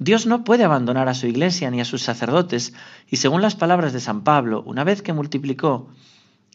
Dios 0.00 0.24
no 0.24 0.44
puede 0.44 0.64
abandonar 0.64 1.10
a 1.10 1.14
su 1.14 1.26
iglesia 1.26 1.70
ni 1.70 1.78
a 1.78 1.84
sus 1.84 2.00
sacerdotes, 2.00 2.72
y 3.10 3.18
según 3.18 3.42
las 3.42 3.54
palabras 3.54 3.92
de 3.92 4.00
San 4.00 4.24
Pablo, 4.24 4.62
una 4.64 4.82
vez 4.82 5.02
que 5.02 5.12
multiplicó 5.12 5.90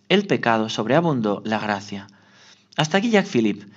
el 0.09 0.25
pecado, 0.25 0.67
sobreabundó 0.67 1.43
la 1.45 1.59
gracia. 1.59 2.07
Hasta 2.75 2.97
aquí 2.97 3.11
Jacques 3.11 3.31
Philippe. 3.31 3.67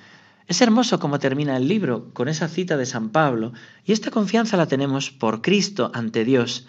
Es 0.47 0.63
hermoso 0.63 0.99
cómo 0.99 1.19
termina 1.19 1.55
el 1.59 1.69
libro 1.69 2.09
con 2.15 2.29
esa 2.29 2.49
cita 2.49 2.79
de 2.79 2.87
San 2.87 3.11
Pablo, 3.11 3.53
y 3.85 3.93
esta 3.93 4.11
confianza 4.11 4.57
la 4.57 4.69
tenemos 4.69 5.11
por 5.11 5.43
Cristo 5.43 5.91
ante 5.93 6.25
Dios. 6.25 6.67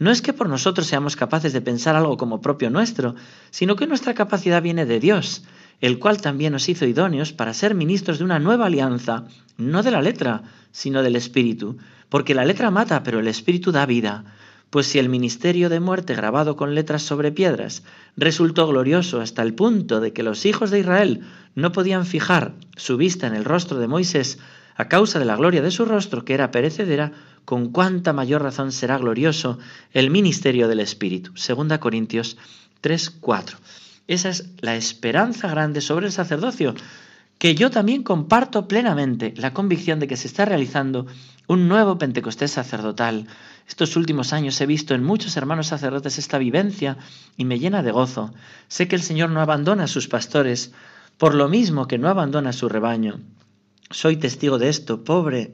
No 0.00 0.10
es 0.10 0.20
que 0.20 0.32
por 0.32 0.48
nosotros 0.48 0.88
seamos 0.88 1.14
capaces 1.14 1.52
de 1.52 1.60
pensar 1.60 1.94
algo 1.94 2.16
como 2.16 2.40
propio 2.40 2.68
nuestro, 2.68 3.14
sino 3.50 3.76
que 3.76 3.86
nuestra 3.86 4.14
capacidad 4.14 4.60
viene 4.60 4.86
de 4.86 4.98
Dios, 4.98 5.44
el 5.80 5.98
cual 5.98 6.20
también 6.20 6.52
nos 6.52 6.68
hizo 6.68 6.86
idóneos 6.86 7.32
para 7.32 7.54
ser 7.54 7.74
ministros 7.74 8.18
de 8.18 8.24
una 8.24 8.38
nueva 8.38 8.66
alianza, 8.66 9.24
no 9.56 9.82
de 9.82 9.90
la 9.90 10.02
letra, 10.02 10.42
sino 10.72 11.02
del 11.02 11.16
Espíritu, 11.16 11.78
porque 12.08 12.34
la 12.34 12.44
letra 12.44 12.70
mata, 12.70 13.02
pero 13.02 13.20
el 13.20 13.28
Espíritu 13.28 13.72
da 13.72 13.86
vida. 13.86 14.24
Pues 14.68 14.86
si 14.86 14.98
el 14.98 15.08
ministerio 15.08 15.68
de 15.68 15.80
muerte 15.80 16.14
grabado 16.14 16.54
con 16.54 16.74
letras 16.74 17.02
sobre 17.02 17.32
piedras 17.32 17.82
resultó 18.16 18.68
glorioso 18.68 19.20
hasta 19.20 19.42
el 19.42 19.54
punto 19.54 20.00
de 20.00 20.12
que 20.12 20.22
los 20.22 20.46
hijos 20.46 20.70
de 20.70 20.80
Israel 20.80 21.22
no 21.54 21.72
podían 21.72 22.06
fijar 22.06 22.54
su 22.76 22.96
vista 22.96 23.26
en 23.26 23.34
el 23.34 23.44
rostro 23.44 23.78
de 23.78 23.88
Moisés 23.88 24.38
a 24.76 24.88
causa 24.88 25.18
de 25.18 25.24
la 25.24 25.36
gloria 25.36 25.60
de 25.60 25.70
su 25.70 25.84
rostro, 25.84 26.24
que 26.24 26.34
era 26.34 26.50
perecedera, 26.50 27.12
con 27.44 27.70
cuánta 27.70 28.12
mayor 28.12 28.42
razón 28.42 28.70
será 28.70 28.96
glorioso 28.98 29.58
el 29.92 30.10
ministerio 30.10 30.68
del 30.68 30.80
Espíritu. 30.80 31.36
Segunda 31.36 31.80
Corintios 31.80 32.36
3, 32.80 33.10
4. 33.10 33.58
Esa 34.10 34.30
es 34.30 34.50
la 34.58 34.74
esperanza 34.74 35.46
grande 35.46 35.80
sobre 35.80 36.06
el 36.06 36.12
sacerdocio, 36.12 36.74
que 37.38 37.54
yo 37.54 37.70
también 37.70 38.02
comparto 38.02 38.66
plenamente 38.66 39.32
la 39.36 39.54
convicción 39.54 40.00
de 40.00 40.08
que 40.08 40.16
se 40.16 40.26
está 40.26 40.44
realizando 40.44 41.06
un 41.46 41.68
nuevo 41.68 41.96
Pentecostés 41.96 42.50
sacerdotal. 42.50 43.28
Estos 43.68 43.94
últimos 43.94 44.32
años 44.32 44.60
he 44.60 44.66
visto 44.66 44.96
en 44.96 45.04
muchos 45.04 45.36
hermanos 45.36 45.68
sacerdotes 45.68 46.18
esta 46.18 46.38
vivencia 46.38 46.98
y 47.36 47.44
me 47.44 47.60
llena 47.60 47.84
de 47.84 47.92
gozo. 47.92 48.34
Sé 48.66 48.88
que 48.88 48.96
el 48.96 49.02
Señor 49.02 49.30
no 49.30 49.42
abandona 49.42 49.84
a 49.84 49.86
sus 49.86 50.08
pastores, 50.08 50.72
por 51.16 51.36
lo 51.36 51.48
mismo 51.48 51.86
que 51.86 51.98
no 51.98 52.08
abandona 52.08 52.50
a 52.50 52.52
su 52.52 52.68
rebaño. 52.68 53.20
Soy 53.90 54.16
testigo 54.16 54.58
de 54.58 54.70
esto, 54.70 55.04
pobre 55.04 55.52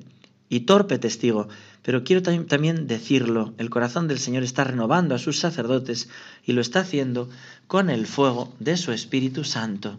y 0.48 0.60
torpe 0.60 0.98
testigo, 0.98 1.48
pero 1.82 2.04
quiero 2.04 2.22
también 2.22 2.86
decirlo, 2.86 3.54
el 3.58 3.70
corazón 3.70 4.08
del 4.08 4.18
Señor 4.18 4.42
está 4.42 4.64
renovando 4.64 5.14
a 5.14 5.18
sus 5.18 5.38
sacerdotes 5.38 6.08
y 6.44 6.52
lo 6.52 6.60
está 6.60 6.80
haciendo 6.80 7.28
con 7.66 7.90
el 7.90 8.06
fuego 8.06 8.54
de 8.58 8.76
su 8.76 8.92
Espíritu 8.92 9.44
Santo. 9.44 9.98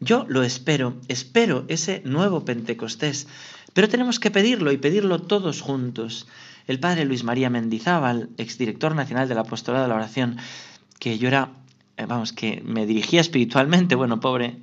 Yo 0.00 0.26
lo 0.28 0.42
espero, 0.42 0.96
espero 1.08 1.64
ese 1.68 2.02
nuevo 2.04 2.44
Pentecostés, 2.44 3.26
pero 3.72 3.88
tenemos 3.88 4.20
que 4.20 4.30
pedirlo 4.30 4.72
y 4.72 4.76
pedirlo 4.76 5.20
todos 5.20 5.60
juntos. 5.60 6.26
El 6.66 6.80
padre 6.80 7.04
Luis 7.04 7.24
María 7.24 7.50
Mendizábal, 7.50 8.30
exdirector 8.38 8.94
nacional 8.94 9.28
del 9.28 9.38
Apostolado 9.38 9.84
de 9.84 9.88
la 9.88 9.96
Oración, 9.96 10.38
que 10.98 11.18
yo 11.18 11.28
era, 11.28 11.52
eh, 11.96 12.06
vamos, 12.06 12.32
que 12.32 12.62
me 12.64 12.86
dirigía 12.86 13.20
espiritualmente, 13.20 13.94
bueno, 13.94 14.20
pobre, 14.20 14.58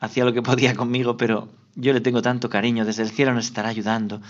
hacía 0.00 0.24
lo 0.24 0.32
que 0.32 0.42
podía 0.42 0.74
conmigo, 0.74 1.16
pero 1.16 1.48
yo 1.76 1.92
le 1.92 2.00
tengo 2.00 2.22
tanto 2.22 2.48
cariño, 2.48 2.84
desde 2.84 3.02
el 3.02 3.10
cielo 3.10 3.34
nos 3.34 3.46
estará 3.46 3.68
ayudando. 3.68 4.20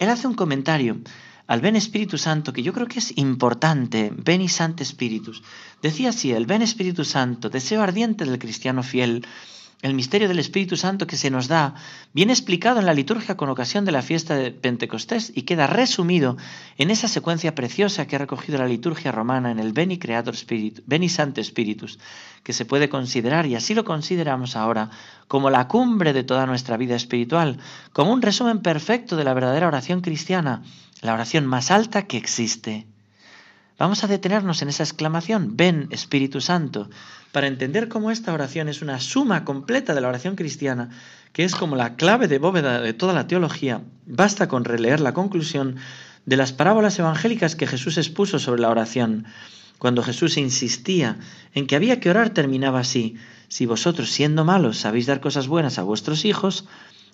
Él 0.00 0.08
hace 0.08 0.26
un 0.26 0.34
comentario 0.34 0.98
al 1.46 1.60
Ven 1.60 1.76
Espíritu 1.76 2.16
Santo 2.16 2.54
que 2.54 2.62
yo 2.62 2.72
creo 2.72 2.86
que 2.86 3.00
es 3.00 3.12
importante, 3.18 4.10
Ven 4.16 4.40
y 4.40 4.48
Santo 4.48 4.82
Espíritus. 4.82 5.42
Decía 5.82 6.08
así, 6.08 6.32
el 6.32 6.46
Ven 6.46 6.62
Espíritu 6.62 7.04
Santo, 7.04 7.50
deseo 7.50 7.82
ardiente 7.82 8.24
del 8.24 8.38
cristiano 8.38 8.82
fiel, 8.82 9.26
el 9.82 9.94
misterio 9.94 10.28
del 10.28 10.38
Espíritu 10.38 10.76
Santo 10.76 11.06
que 11.06 11.16
se 11.16 11.30
nos 11.30 11.48
da 11.48 11.74
viene 12.12 12.32
explicado 12.32 12.80
en 12.80 12.86
la 12.86 12.92
liturgia 12.92 13.36
con 13.36 13.48
ocasión 13.48 13.84
de 13.86 13.92
la 13.92 14.02
fiesta 14.02 14.34
de 14.34 14.50
Pentecostés 14.50 15.32
y 15.34 15.42
queda 15.42 15.66
resumido 15.66 16.36
en 16.76 16.90
esa 16.90 17.08
secuencia 17.08 17.54
preciosa 17.54 18.06
que 18.06 18.16
ha 18.16 18.18
recogido 18.18 18.58
la 18.58 18.66
liturgia 18.66 19.10
romana 19.10 19.50
en 19.50 19.58
el 19.58 19.72
Beni 19.72 19.98
Creator 19.98 20.36
Spiritus, 20.36 21.46
Spiritus, 21.46 21.98
que 22.42 22.52
se 22.52 22.66
puede 22.66 22.90
considerar, 22.90 23.46
y 23.46 23.54
así 23.54 23.74
lo 23.74 23.84
consideramos 23.84 24.54
ahora, 24.54 24.90
como 25.28 25.48
la 25.48 25.66
cumbre 25.66 26.12
de 26.12 26.24
toda 26.24 26.44
nuestra 26.44 26.76
vida 26.76 26.96
espiritual, 26.96 27.58
como 27.92 28.12
un 28.12 28.20
resumen 28.20 28.60
perfecto 28.60 29.16
de 29.16 29.24
la 29.24 29.34
verdadera 29.34 29.68
oración 29.68 30.02
cristiana, 30.02 30.62
la 31.00 31.14
oración 31.14 31.46
más 31.46 31.70
alta 31.70 32.06
que 32.06 32.18
existe. 32.18 32.86
Vamos 33.80 34.04
a 34.04 34.08
detenernos 34.08 34.60
en 34.60 34.68
esa 34.68 34.82
exclamación, 34.82 35.56
ven 35.56 35.88
Espíritu 35.88 36.42
Santo, 36.42 36.90
para 37.32 37.46
entender 37.46 37.88
cómo 37.88 38.10
esta 38.10 38.34
oración 38.34 38.68
es 38.68 38.82
una 38.82 39.00
suma 39.00 39.42
completa 39.42 39.94
de 39.94 40.02
la 40.02 40.08
oración 40.08 40.36
cristiana, 40.36 40.90
que 41.32 41.44
es 41.44 41.54
como 41.54 41.76
la 41.76 41.96
clave 41.96 42.28
de 42.28 42.38
bóveda 42.38 42.82
de 42.82 42.92
toda 42.92 43.14
la 43.14 43.26
teología. 43.26 43.80
Basta 44.04 44.48
con 44.48 44.66
releer 44.66 45.00
la 45.00 45.14
conclusión 45.14 45.76
de 46.26 46.36
las 46.36 46.52
parábolas 46.52 46.98
evangélicas 46.98 47.56
que 47.56 47.66
Jesús 47.66 47.96
expuso 47.96 48.38
sobre 48.38 48.60
la 48.60 48.68
oración. 48.68 49.24
Cuando 49.78 50.02
Jesús 50.02 50.36
insistía 50.36 51.18
en 51.54 51.66
que 51.66 51.74
había 51.74 52.00
que 52.00 52.10
orar, 52.10 52.34
terminaba 52.34 52.80
así, 52.80 53.16
si 53.48 53.64
vosotros 53.64 54.10
siendo 54.10 54.44
malos 54.44 54.76
sabéis 54.76 55.06
dar 55.06 55.22
cosas 55.22 55.48
buenas 55.48 55.78
a 55.78 55.84
vuestros 55.84 56.26
hijos, 56.26 56.66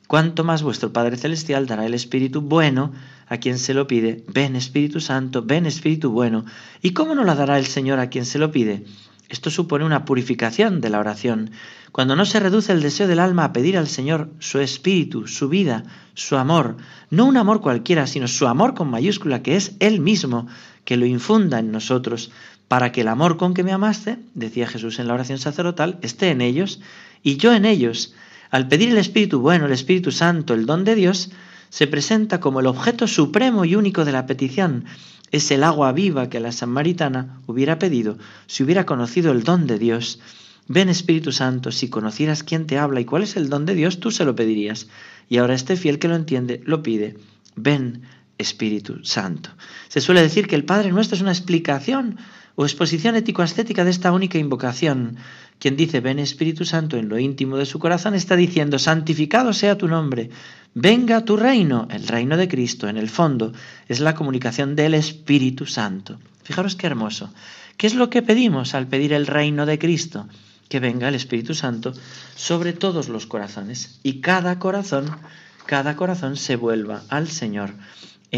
cuánto 0.06 0.44
más 0.44 0.62
vuestro 0.62 0.92
Padre 0.92 1.16
Celestial 1.16 1.66
dará 1.66 1.86
el 1.86 1.94
Espíritu 1.94 2.40
bueno 2.40 2.92
a 3.28 3.38
quien 3.38 3.58
se 3.58 3.74
lo 3.74 3.86
pide. 3.86 4.24
Ven 4.28 4.56
Espíritu 4.56 5.00
Santo, 5.00 5.42
ven 5.42 5.66
Espíritu 5.66 6.10
bueno. 6.10 6.44
¿Y 6.82 6.92
cómo 6.92 7.14
no 7.14 7.24
la 7.24 7.34
dará 7.34 7.58
el 7.58 7.66
Señor 7.66 7.98
a 7.98 8.08
quien 8.08 8.24
se 8.24 8.38
lo 8.38 8.52
pide? 8.52 8.84
Esto 9.28 9.50
supone 9.50 9.84
una 9.84 10.04
purificación 10.04 10.80
de 10.80 10.90
la 10.90 11.00
oración. 11.00 11.50
Cuando 11.90 12.14
no 12.14 12.24
se 12.24 12.38
reduce 12.38 12.72
el 12.72 12.82
deseo 12.82 13.08
del 13.08 13.18
alma 13.18 13.44
a 13.44 13.52
pedir 13.52 13.76
al 13.76 13.88
Señor 13.88 14.30
su 14.38 14.60
espíritu, 14.60 15.26
su 15.26 15.48
vida, 15.48 15.82
su 16.14 16.36
amor, 16.36 16.76
no 17.10 17.24
un 17.24 17.36
amor 17.36 17.60
cualquiera, 17.60 18.06
sino 18.06 18.28
su 18.28 18.46
amor 18.46 18.74
con 18.74 18.88
mayúscula, 18.88 19.42
que 19.42 19.56
es 19.56 19.74
Él 19.80 20.00
mismo, 20.00 20.46
que 20.84 20.96
lo 20.96 21.06
infunda 21.06 21.58
en 21.58 21.72
nosotros, 21.72 22.30
para 22.68 22.92
que 22.92 23.00
el 23.00 23.08
amor 23.08 23.36
con 23.36 23.54
que 23.54 23.64
me 23.64 23.72
amaste, 23.72 24.18
decía 24.34 24.68
Jesús 24.68 24.98
en 24.98 25.08
la 25.08 25.14
oración 25.14 25.38
sacerdotal, 25.38 25.98
esté 26.02 26.30
en 26.30 26.40
ellos 26.40 26.80
y 27.22 27.36
yo 27.36 27.52
en 27.52 27.64
ellos, 27.64 28.14
al 28.50 28.68
pedir 28.68 28.90
el 28.90 28.98
Espíritu 28.98 29.40
bueno, 29.40 29.66
el 29.66 29.72
Espíritu 29.72 30.10
Santo, 30.12 30.54
el 30.54 30.66
don 30.66 30.84
de 30.84 30.94
Dios, 30.94 31.30
se 31.68 31.86
presenta 31.86 32.40
como 32.40 32.60
el 32.60 32.66
objeto 32.66 33.06
supremo 33.06 33.64
y 33.64 33.74
único 33.74 34.04
de 34.04 34.12
la 34.12 34.26
petición. 34.26 34.84
Es 35.32 35.50
el 35.50 35.64
agua 35.64 35.92
viva 35.92 36.28
que 36.28 36.40
la 36.40 36.52
samaritana 36.52 37.40
hubiera 37.46 37.78
pedido 37.78 38.18
si 38.46 38.62
hubiera 38.62 38.86
conocido 38.86 39.32
el 39.32 39.42
don 39.42 39.66
de 39.66 39.78
Dios. 39.78 40.20
Ven 40.68 40.88
Espíritu 40.88 41.32
Santo, 41.32 41.70
si 41.70 41.88
conocieras 41.88 42.42
quién 42.42 42.66
te 42.66 42.78
habla 42.78 43.00
y 43.00 43.04
cuál 43.04 43.22
es 43.22 43.36
el 43.36 43.48
don 43.48 43.66
de 43.66 43.74
Dios, 43.74 44.00
tú 44.00 44.10
se 44.10 44.24
lo 44.24 44.34
pedirías. 44.34 44.88
Y 45.28 45.38
ahora 45.38 45.54
este 45.54 45.76
fiel 45.76 45.98
que 45.98 46.08
lo 46.08 46.16
entiende 46.16 46.62
lo 46.64 46.82
pide. 46.82 47.16
Ven 47.56 48.02
Espíritu 48.38 49.04
Santo. 49.04 49.50
Se 49.88 50.00
suele 50.00 50.22
decir 50.22 50.46
que 50.46 50.56
el 50.56 50.64
Padre 50.64 50.92
Nuestro 50.92 51.16
es 51.16 51.22
una 51.22 51.32
explicación 51.32 52.18
o 52.56 52.64
exposición 52.64 53.14
ético-estética 53.14 53.84
de 53.84 53.92
esta 53.92 54.12
única 54.12 54.38
invocación. 54.38 55.16
Quien 55.60 55.76
dice 55.76 56.00
ven 56.00 56.18
Espíritu 56.18 56.64
Santo 56.64 56.96
en 56.96 57.08
lo 57.08 57.18
íntimo 57.18 57.56
de 57.56 57.66
su 57.66 57.78
corazón 57.78 58.14
está 58.14 58.34
diciendo 58.34 58.78
santificado 58.78 59.52
sea 59.52 59.78
tu 59.78 59.88
nombre, 59.88 60.30
venga 60.74 61.24
tu 61.24 61.36
reino, 61.36 61.86
el 61.90 62.08
reino 62.08 62.36
de 62.36 62.48
Cristo. 62.48 62.88
En 62.88 62.96
el 62.96 63.08
fondo 63.08 63.52
es 63.88 64.00
la 64.00 64.14
comunicación 64.14 64.74
del 64.74 64.94
Espíritu 64.94 65.66
Santo. 65.66 66.18
Fijaros 66.42 66.76
qué 66.76 66.86
hermoso. 66.86 67.32
¿Qué 67.76 67.86
es 67.86 67.94
lo 67.94 68.08
que 68.08 68.22
pedimos 68.22 68.74
al 68.74 68.86
pedir 68.88 69.12
el 69.12 69.26
reino 69.26 69.66
de 69.66 69.78
Cristo? 69.78 70.26
Que 70.68 70.80
venga 70.80 71.08
el 71.08 71.14
Espíritu 71.14 71.54
Santo 71.54 71.92
sobre 72.34 72.72
todos 72.72 73.08
los 73.08 73.26
corazones 73.26 74.00
y 74.02 74.20
cada 74.20 74.58
corazón, 74.58 75.10
cada 75.66 75.94
corazón 75.94 76.36
se 76.36 76.56
vuelva 76.56 77.02
al 77.10 77.28
Señor 77.28 77.74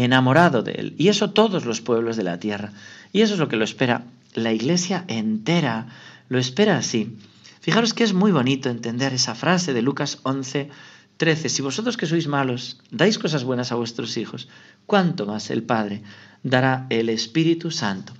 enamorado 0.03 0.61
de 0.63 0.73
Él. 0.73 0.95
Y 0.97 1.07
eso 1.07 1.31
todos 1.31 1.65
los 1.65 1.81
pueblos 1.81 2.17
de 2.17 2.23
la 2.23 2.39
tierra. 2.39 2.71
Y 3.11 3.21
eso 3.21 3.33
es 3.33 3.39
lo 3.39 3.47
que 3.47 3.57
lo 3.57 3.63
espera 3.63 4.05
la 4.33 4.53
iglesia 4.53 5.05
entera 5.07 5.87
lo 6.29 6.37
espera 6.37 6.77
así. 6.77 7.17
Fijaros 7.61 7.93
que 7.93 8.03
es 8.03 8.13
muy 8.13 8.31
bonito 8.31 8.69
entender 8.69 9.13
esa 9.13 9.35
frase 9.35 9.73
de 9.73 9.81
Lucas 9.81 10.19
11, 10.23 10.69
13. 11.17 11.49
Si 11.49 11.61
vosotros 11.61 11.97
que 11.97 12.05
sois 12.05 12.27
malos 12.27 12.79
dais 12.91 13.17
cosas 13.17 13.43
buenas 13.43 13.71
a 13.71 13.75
vuestros 13.75 14.15
hijos, 14.17 14.47
¿cuánto 14.85 15.25
más 15.25 15.49
el 15.49 15.63
Padre 15.63 16.03
dará 16.43 16.85
el 16.89 17.09
Espíritu 17.09 17.71
Santo? 17.71 18.13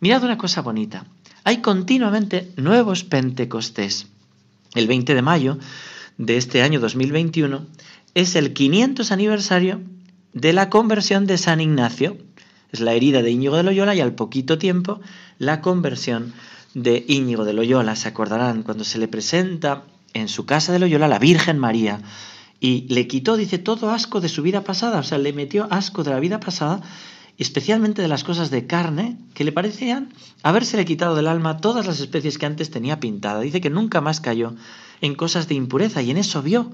Mirad 0.00 0.22
una 0.22 0.38
cosa 0.38 0.62
bonita. 0.62 1.06
Hay 1.42 1.58
continuamente 1.62 2.52
nuevos 2.56 3.04
Pentecostés. 3.04 4.06
El 4.74 4.86
20 4.86 5.14
de 5.14 5.22
mayo 5.22 5.58
de 6.18 6.36
este 6.36 6.62
año 6.62 6.80
2021 6.80 7.66
es 8.14 8.36
el 8.36 8.52
500 8.52 9.10
aniversario 9.10 9.80
de 10.36 10.52
la 10.52 10.68
conversión 10.68 11.26
de 11.26 11.38
San 11.38 11.62
Ignacio. 11.62 12.18
Es 12.70 12.80
la 12.80 12.92
herida 12.92 13.22
de 13.22 13.30
Íñigo 13.30 13.56
de 13.56 13.62
Loyola 13.62 13.94
y 13.94 14.00
al 14.00 14.14
poquito 14.14 14.58
tiempo 14.58 15.00
la 15.38 15.62
conversión 15.62 16.34
de 16.74 17.06
Íñigo 17.08 17.46
de 17.46 17.54
Loyola, 17.54 17.96
se 17.96 18.08
acordarán, 18.08 18.62
cuando 18.62 18.84
se 18.84 18.98
le 18.98 19.08
presenta 19.08 19.84
en 20.12 20.28
su 20.28 20.44
casa 20.44 20.74
de 20.74 20.78
Loyola 20.78 21.08
la 21.08 21.18
Virgen 21.18 21.58
María 21.58 22.02
y 22.60 22.86
le 22.92 23.08
quitó, 23.08 23.38
dice, 23.38 23.56
todo 23.56 23.90
asco 23.90 24.20
de 24.20 24.28
su 24.28 24.42
vida 24.42 24.62
pasada, 24.62 24.98
o 24.98 25.02
sea, 25.02 25.16
le 25.16 25.32
metió 25.32 25.68
asco 25.70 26.04
de 26.04 26.10
la 26.10 26.20
vida 26.20 26.38
pasada, 26.38 26.82
especialmente 27.38 28.02
de 28.02 28.08
las 28.08 28.22
cosas 28.22 28.50
de 28.50 28.66
carne, 28.66 29.16
que 29.32 29.44
le 29.44 29.52
parecían 29.52 30.12
habérsele 30.42 30.84
quitado 30.84 31.14
del 31.14 31.28
alma 31.28 31.62
todas 31.62 31.86
las 31.86 31.98
especies 31.98 32.36
que 32.36 32.44
antes 32.44 32.70
tenía 32.70 33.00
pintada. 33.00 33.40
Dice 33.40 33.62
que 33.62 33.70
nunca 33.70 34.02
más 34.02 34.20
cayó 34.20 34.54
en 35.00 35.14
cosas 35.14 35.48
de 35.48 35.54
impureza 35.54 36.02
y 36.02 36.10
en 36.10 36.18
eso 36.18 36.42
vio 36.42 36.72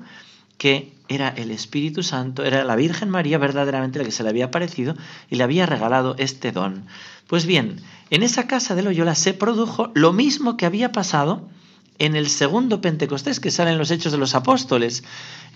que 0.62 0.92
era 1.08 1.30
el 1.30 1.50
Espíritu 1.50 2.04
Santo, 2.04 2.44
era 2.44 2.62
la 2.62 2.76
Virgen 2.76 3.10
María 3.10 3.36
verdaderamente 3.36 3.98
la 3.98 4.04
que 4.04 4.12
se 4.12 4.22
le 4.22 4.28
había 4.28 4.44
aparecido 4.44 4.94
y 5.28 5.34
le 5.34 5.42
había 5.42 5.66
regalado 5.66 6.14
este 6.18 6.52
don. 6.52 6.84
Pues 7.26 7.46
bien, 7.46 7.80
en 8.10 8.22
esa 8.22 8.46
casa 8.46 8.76
de 8.76 8.84
Loyola 8.84 9.16
se 9.16 9.34
produjo 9.34 9.90
lo 9.94 10.12
mismo 10.12 10.56
que 10.56 10.64
había 10.64 10.92
pasado 10.92 11.48
en 11.98 12.14
el 12.14 12.28
segundo 12.28 12.80
Pentecostés 12.80 13.40
que 13.40 13.50
sale 13.50 13.72
en 13.72 13.78
los 13.78 13.90
Hechos 13.90 14.12
de 14.12 14.18
los 14.18 14.36
Apóstoles. 14.36 15.02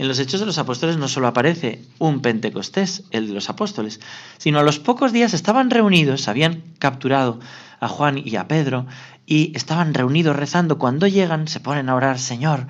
En 0.00 0.08
los 0.08 0.18
Hechos 0.18 0.40
de 0.40 0.46
los 0.46 0.58
Apóstoles 0.58 0.96
no 0.96 1.06
solo 1.06 1.28
aparece 1.28 1.84
un 2.00 2.20
Pentecostés, 2.20 3.04
el 3.12 3.28
de 3.28 3.34
los 3.34 3.48
Apóstoles, 3.48 4.00
sino 4.38 4.58
a 4.58 4.64
los 4.64 4.80
pocos 4.80 5.12
días 5.12 5.34
estaban 5.34 5.70
reunidos, 5.70 6.26
habían 6.26 6.64
capturado 6.80 7.38
a 7.78 7.86
Juan 7.86 8.20
y 8.24 8.34
a 8.34 8.48
Pedro 8.48 8.86
y 9.24 9.52
estaban 9.54 9.94
reunidos 9.94 10.34
rezando. 10.34 10.78
Cuando 10.78 11.06
llegan 11.06 11.46
se 11.46 11.60
ponen 11.60 11.90
a 11.90 11.94
orar, 11.94 12.18
Señor, 12.18 12.66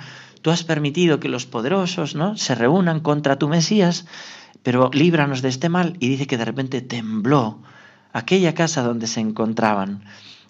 tú 0.46 0.52
has 0.52 0.62
permitido 0.62 1.18
que 1.18 1.28
los 1.28 1.44
poderosos 1.44 2.14
¿no? 2.14 2.36
se 2.36 2.54
reúnan 2.54 3.00
contra 3.00 3.36
tu 3.36 3.48
Mesías, 3.48 4.06
pero 4.62 4.90
líbranos 4.92 5.42
de 5.42 5.48
este 5.48 5.68
mal. 5.68 5.96
Y 5.98 6.08
dice 6.08 6.28
que 6.28 6.38
de 6.38 6.44
repente 6.44 6.82
tembló 6.82 7.64
aquella 8.12 8.54
casa 8.54 8.84
donde 8.84 9.08
se 9.08 9.18
encontraban. 9.18 10.04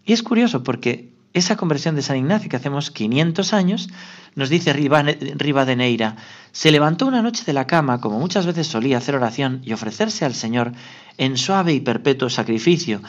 Y 0.05 0.13
es 0.13 0.23
curioso 0.23 0.63
porque 0.63 1.15
esa 1.33 1.57
conversión 1.57 1.97
de 1.97 2.03
San 2.03 2.19
Ignacio 2.19 2.51
que 2.51 2.57
hacemos 2.57 2.91
500 2.91 3.55
años, 3.55 3.89
nos 4.35 4.51
dice 4.51 4.75
Rivadeneira, 4.75 6.17
se 6.53 6.71
levantó 6.71 7.07
una 7.07 7.23
noche 7.23 7.45
de 7.47 7.55
la 7.55 7.67
cama, 7.67 8.03
como 8.03 8.19
muchas 8.19 8.45
veces 8.45 8.67
solía 8.67 8.99
hacer 8.99 9.15
oración 9.15 9.63
y 9.65 9.73
ofrecerse 9.73 10.27
al 10.27 10.35
Señor 10.35 10.73
en 11.17 11.39
suave 11.39 11.73
y 11.73 11.81
perpetuo 11.81 12.29
sacrificio, 12.29 13.01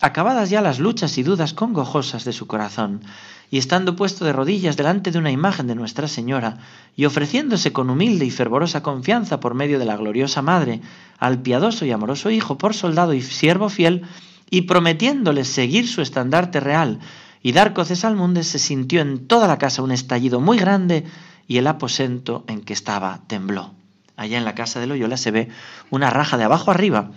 acabadas 0.00 0.50
ya 0.50 0.60
las 0.60 0.78
luchas 0.78 1.18
y 1.18 1.24
dudas 1.24 1.52
congojosas 1.52 2.24
de 2.24 2.32
su 2.32 2.46
corazón, 2.46 3.02
y 3.50 3.58
estando 3.58 3.96
puesto 3.96 4.24
de 4.24 4.32
rodillas 4.32 4.76
delante 4.76 5.10
de 5.10 5.18
una 5.18 5.30
imagen 5.30 5.66
de 5.66 5.74
Nuestra 5.74 6.08
Señora, 6.08 6.58
y 6.96 7.04
ofreciéndose 7.06 7.72
con 7.72 7.90
humilde 7.90 8.24
y 8.24 8.30
fervorosa 8.30 8.82
confianza 8.82 9.40
por 9.40 9.54
medio 9.54 9.78
de 9.78 9.86
la 9.86 9.96
gloriosa 9.96 10.42
Madre, 10.42 10.80
al 11.18 11.40
piadoso 11.40 11.84
y 11.86 11.90
amoroso 11.90 12.30
Hijo 12.30 12.58
por 12.58 12.74
soldado 12.74 13.14
y 13.14 13.22
siervo 13.22 13.68
fiel, 13.68 14.02
y 14.50 14.62
prometiéndole 14.62 15.44
seguir 15.44 15.88
su 15.88 16.02
estandarte 16.02 16.60
real, 16.60 17.00
y 17.42 17.52
dar 17.52 17.72
coces 17.72 18.04
al 18.04 18.16
mundo 18.16 18.42
se 18.42 18.58
sintió 18.58 19.00
en 19.00 19.26
toda 19.26 19.46
la 19.46 19.58
casa 19.58 19.82
un 19.82 19.92
estallido 19.92 20.40
muy 20.40 20.58
grande 20.58 21.04
y 21.46 21.58
el 21.58 21.66
aposento 21.66 22.44
en 22.48 22.60
que 22.60 22.72
estaba 22.72 23.20
tembló. 23.26 23.72
Allá 24.16 24.36
en 24.36 24.44
la 24.44 24.54
casa 24.54 24.80
de 24.80 24.88
Loyola 24.88 25.16
se 25.16 25.30
ve 25.30 25.48
una 25.90 26.10
raja 26.10 26.36
de 26.36 26.44
abajo 26.44 26.70
arriba, 26.70 27.12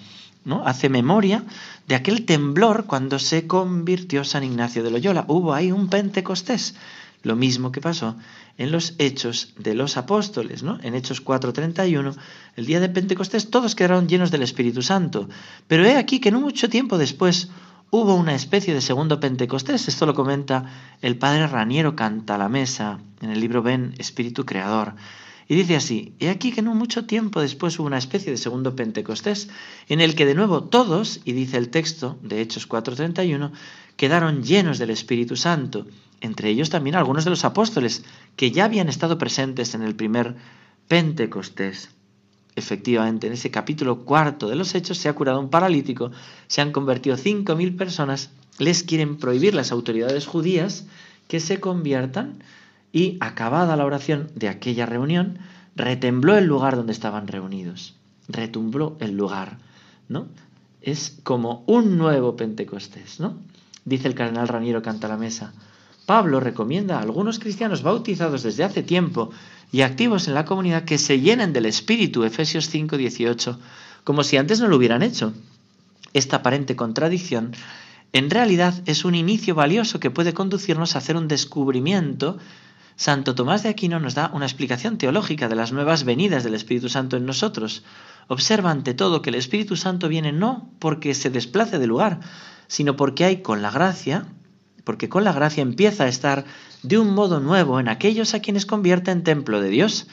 Hace 0.65 0.89
memoria 0.89 1.43
de 1.87 1.95
aquel 1.95 2.25
temblor 2.25 2.85
cuando 2.85 3.19
se 3.19 3.47
convirtió 3.47 4.23
San 4.23 4.43
Ignacio 4.43 4.83
de 4.83 4.91
Loyola. 4.91 5.25
Hubo 5.27 5.53
ahí 5.53 5.71
un 5.71 5.87
Pentecostés, 5.87 6.75
lo 7.23 7.35
mismo 7.35 7.71
que 7.71 7.81
pasó 7.81 8.15
en 8.57 8.71
los 8.71 8.95
Hechos 8.97 9.53
de 9.57 9.75
los 9.75 9.97
Apóstoles, 9.97 10.63
¿no? 10.63 10.79
En 10.81 10.95
Hechos 10.95 11.23
4:31, 11.23 12.15
el 12.55 12.65
día 12.65 12.79
de 12.79 12.89
Pentecostés 12.89 13.49
todos 13.49 13.75
quedaron 13.75 14.07
llenos 14.07 14.31
del 14.31 14.43
Espíritu 14.43 14.81
Santo, 14.81 15.29
pero 15.67 15.85
he 15.85 15.95
aquí 15.95 16.19
que 16.19 16.31
no 16.31 16.41
mucho 16.41 16.69
tiempo 16.69 16.97
después 16.97 17.49
hubo 17.91 18.15
una 18.15 18.35
especie 18.35 18.73
de 18.73 18.81
segundo 18.81 19.19
Pentecostés. 19.19 19.87
Esto 19.87 20.05
lo 20.05 20.13
comenta 20.13 20.97
el 21.01 21.17
padre 21.17 21.47
Raniero 21.47 21.95
Canta 21.95 22.37
la 22.37 22.49
Mesa 22.49 22.99
en 23.21 23.29
el 23.29 23.39
libro 23.39 23.61
Ven, 23.61 23.93
Espíritu 23.97 24.45
Creador. 24.45 24.95
Y 25.51 25.55
dice 25.55 25.75
así, 25.75 26.15
he 26.21 26.29
aquí 26.29 26.53
que 26.53 26.61
no 26.61 26.73
mucho 26.75 27.03
tiempo 27.03 27.41
después 27.41 27.77
hubo 27.77 27.85
una 27.85 27.97
especie 27.97 28.31
de 28.31 28.37
segundo 28.37 28.73
Pentecostés, 28.73 29.49
en 29.89 29.99
el 29.99 30.15
que 30.15 30.25
de 30.25 30.33
nuevo 30.33 30.63
todos, 30.63 31.19
y 31.25 31.33
dice 31.33 31.57
el 31.57 31.67
texto 31.67 32.17
de 32.23 32.39
Hechos 32.39 32.69
4.31, 32.69 33.51
quedaron 33.97 34.43
llenos 34.43 34.79
del 34.79 34.91
Espíritu 34.91 35.35
Santo, 35.35 35.87
entre 36.21 36.47
ellos 36.47 36.69
también 36.69 36.95
algunos 36.95 37.25
de 37.25 37.31
los 37.31 37.43
apóstoles, 37.43 38.05
que 38.37 38.51
ya 38.51 38.63
habían 38.63 38.87
estado 38.87 39.17
presentes 39.17 39.75
en 39.75 39.81
el 39.81 39.93
primer 39.93 40.37
Pentecostés. 40.87 41.89
Efectivamente, 42.55 43.27
en 43.27 43.33
ese 43.33 43.51
capítulo 43.51 44.05
cuarto 44.05 44.47
de 44.47 44.55
los 44.55 44.73
Hechos 44.73 44.99
se 44.99 45.09
ha 45.09 45.15
curado 45.15 45.41
un 45.41 45.49
paralítico, 45.49 46.11
se 46.47 46.61
han 46.61 46.71
convertido 46.71 47.17
5.000 47.17 47.75
personas, 47.75 48.29
les 48.57 48.83
quieren 48.83 49.17
prohibir 49.17 49.53
las 49.53 49.73
autoridades 49.73 50.27
judías 50.27 50.85
que 51.27 51.41
se 51.41 51.59
conviertan 51.59 52.41
y 52.91 53.17
acabada 53.19 53.75
la 53.75 53.85
oración 53.85 54.29
de 54.35 54.49
aquella 54.49 54.85
reunión, 54.85 55.39
retembló 55.75 56.37
el 56.37 56.45
lugar 56.45 56.75
donde 56.75 56.91
estaban 56.91 57.27
reunidos, 57.27 57.95
retumbló 58.27 58.97
el 58.99 59.15
lugar, 59.15 59.57
¿no? 60.09 60.27
Es 60.81 61.19
como 61.23 61.63
un 61.67 61.97
nuevo 61.97 62.35
Pentecostés, 62.35 63.19
¿no? 63.19 63.37
Dice 63.85 64.07
el 64.07 64.15
cardenal 64.15 64.47
Raniero 64.47 64.81
Canta 64.81 65.07
la 65.07 65.17
Mesa. 65.17 65.53
Pablo 66.05 66.39
recomienda 66.39 66.97
a 66.97 67.01
algunos 67.01 67.39
cristianos 67.39 67.83
bautizados 67.83 68.43
desde 68.43 68.63
hace 68.63 68.83
tiempo 68.83 69.31
y 69.71 69.81
activos 69.81 70.27
en 70.27 70.33
la 70.33 70.45
comunidad 70.45 70.83
que 70.83 70.97
se 70.97 71.19
llenen 71.19 71.53
del 71.53 71.67
Espíritu, 71.67 72.23
Efesios 72.23 72.69
5, 72.69 72.97
18, 72.97 73.59
como 74.03 74.23
si 74.23 74.37
antes 74.37 74.59
no 74.59 74.67
lo 74.67 74.77
hubieran 74.77 75.03
hecho. 75.03 75.33
Esta 76.13 76.37
aparente 76.37 76.75
contradicción 76.75 77.53
en 78.13 78.29
realidad 78.29 78.73
es 78.85 79.05
un 79.05 79.15
inicio 79.15 79.55
valioso 79.55 79.99
que 79.99 80.11
puede 80.11 80.33
conducirnos 80.33 80.95
a 80.95 80.97
hacer 80.97 81.15
un 81.15 81.27
descubrimiento. 81.27 82.37
Santo 82.95 83.35
Tomás 83.35 83.63
de 83.63 83.69
Aquino 83.69 83.99
nos 83.99 84.15
da 84.15 84.29
una 84.33 84.45
explicación 84.45 84.97
teológica 84.97 85.49
de 85.49 85.55
las 85.55 85.71
nuevas 85.71 86.03
venidas 86.03 86.43
del 86.43 86.53
Espíritu 86.53 86.89
Santo 86.89 87.17
en 87.17 87.25
nosotros. 87.25 87.83
Observa 88.27 88.71
ante 88.71 88.93
todo 88.93 89.21
que 89.21 89.29
el 89.29 89.35
Espíritu 89.35 89.75
Santo 89.75 90.07
viene 90.07 90.31
no 90.31 90.69
porque 90.79 91.13
se 91.13 91.29
desplace 91.29 91.79
de 91.79 91.87
lugar, 91.87 92.19
sino 92.67 92.95
porque 92.95 93.25
hay 93.25 93.41
con 93.41 93.61
la 93.61 93.71
gracia, 93.71 94.27
porque 94.83 95.09
con 95.09 95.23
la 95.23 95.33
gracia 95.33 95.61
empieza 95.61 96.05
a 96.05 96.07
estar 96.07 96.45
de 96.83 96.97
un 96.97 97.13
modo 97.13 97.39
nuevo 97.39 97.79
en 97.79 97.87
aquellos 97.87 98.33
a 98.33 98.39
quienes 98.39 98.65
convierte 98.65 99.11
en 99.11 99.23
templo 99.23 99.61
de 99.61 99.69
Dios. 99.69 100.07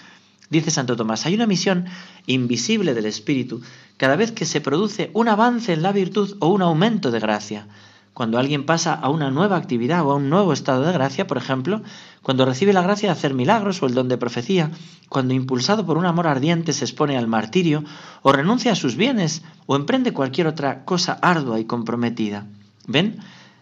Dice 0.50 0.70
Santo 0.70 0.96
Tomás, 0.96 1.26
hay 1.26 1.34
una 1.34 1.46
misión 1.46 1.86
invisible 2.26 2.94
del 2.94 3.06
Espíritu 3.06 3.60
cada 3.98 4.16
vez 4.16 4.32
que 4.32 4.46
se 4.46 4.60
produce 4.60 5.10
un 5.12 5.28
avance 5.28 5.72
en 5.72 5.82
la 5.82 5.92
virtud 5.92 6.36
o 6.40 6.48
un 6.48 6.62
aumento 6.62 7.10
de 7.10 7.20
gracia. 7.20 7.66
Cuando 8.18 8.40
alguien 8.40 8.66
pasa 8.66 8.94
a 8.94 9.11
una 9.11 9.31
nueva 9.31 9.57
actividad 9.57 10.04
o 10.04 10.11
a 10.11 10.16
un 10.16 10.28
nuevo 10.28 10.52
estado 10.52 10.83
de 10.83 10.92
gracia, 10.92 11.28
por 11.28 11.37
ejemplo, 11.37 11.83
cuando 12.20 12.44
recibe 12.44 12.72
la 12.72 12.83
gracia 12.83 13.09
de 13.09 13.12
hacer 13.12 13.33
milagros 13.33 13.81
o 13.81 13.87
el 13.87 13.94
don 13.94 14.09
de 14.09 14.18
profecía, 14.18 14.72
cuando 15.09 15.35
impulsado 15.35 15.87
por 15.87 15.96
un 15.96 16.04
amor 16.04 16.26
ardiente 16.26 16.72
se 16.72 16.85
expone 16.85 17.16
al 17.16 17.28
martirio, 17.28 17.85
o 18.22 18.33
renuncia 18.33 18.72
a 18.72 18.74
sus 18.74 18.96
bienes, 18.96 19.44
o 19.66 19.76
emprende 19.76 20.12
cualquier 20.12 20.48
otra 20.48 20.85
cosa 20.85 21.16
ardua 21.22 21.61
y 21.61 21.64
comprometida. 21.66 22.44
¿Ven? 22.88 23.20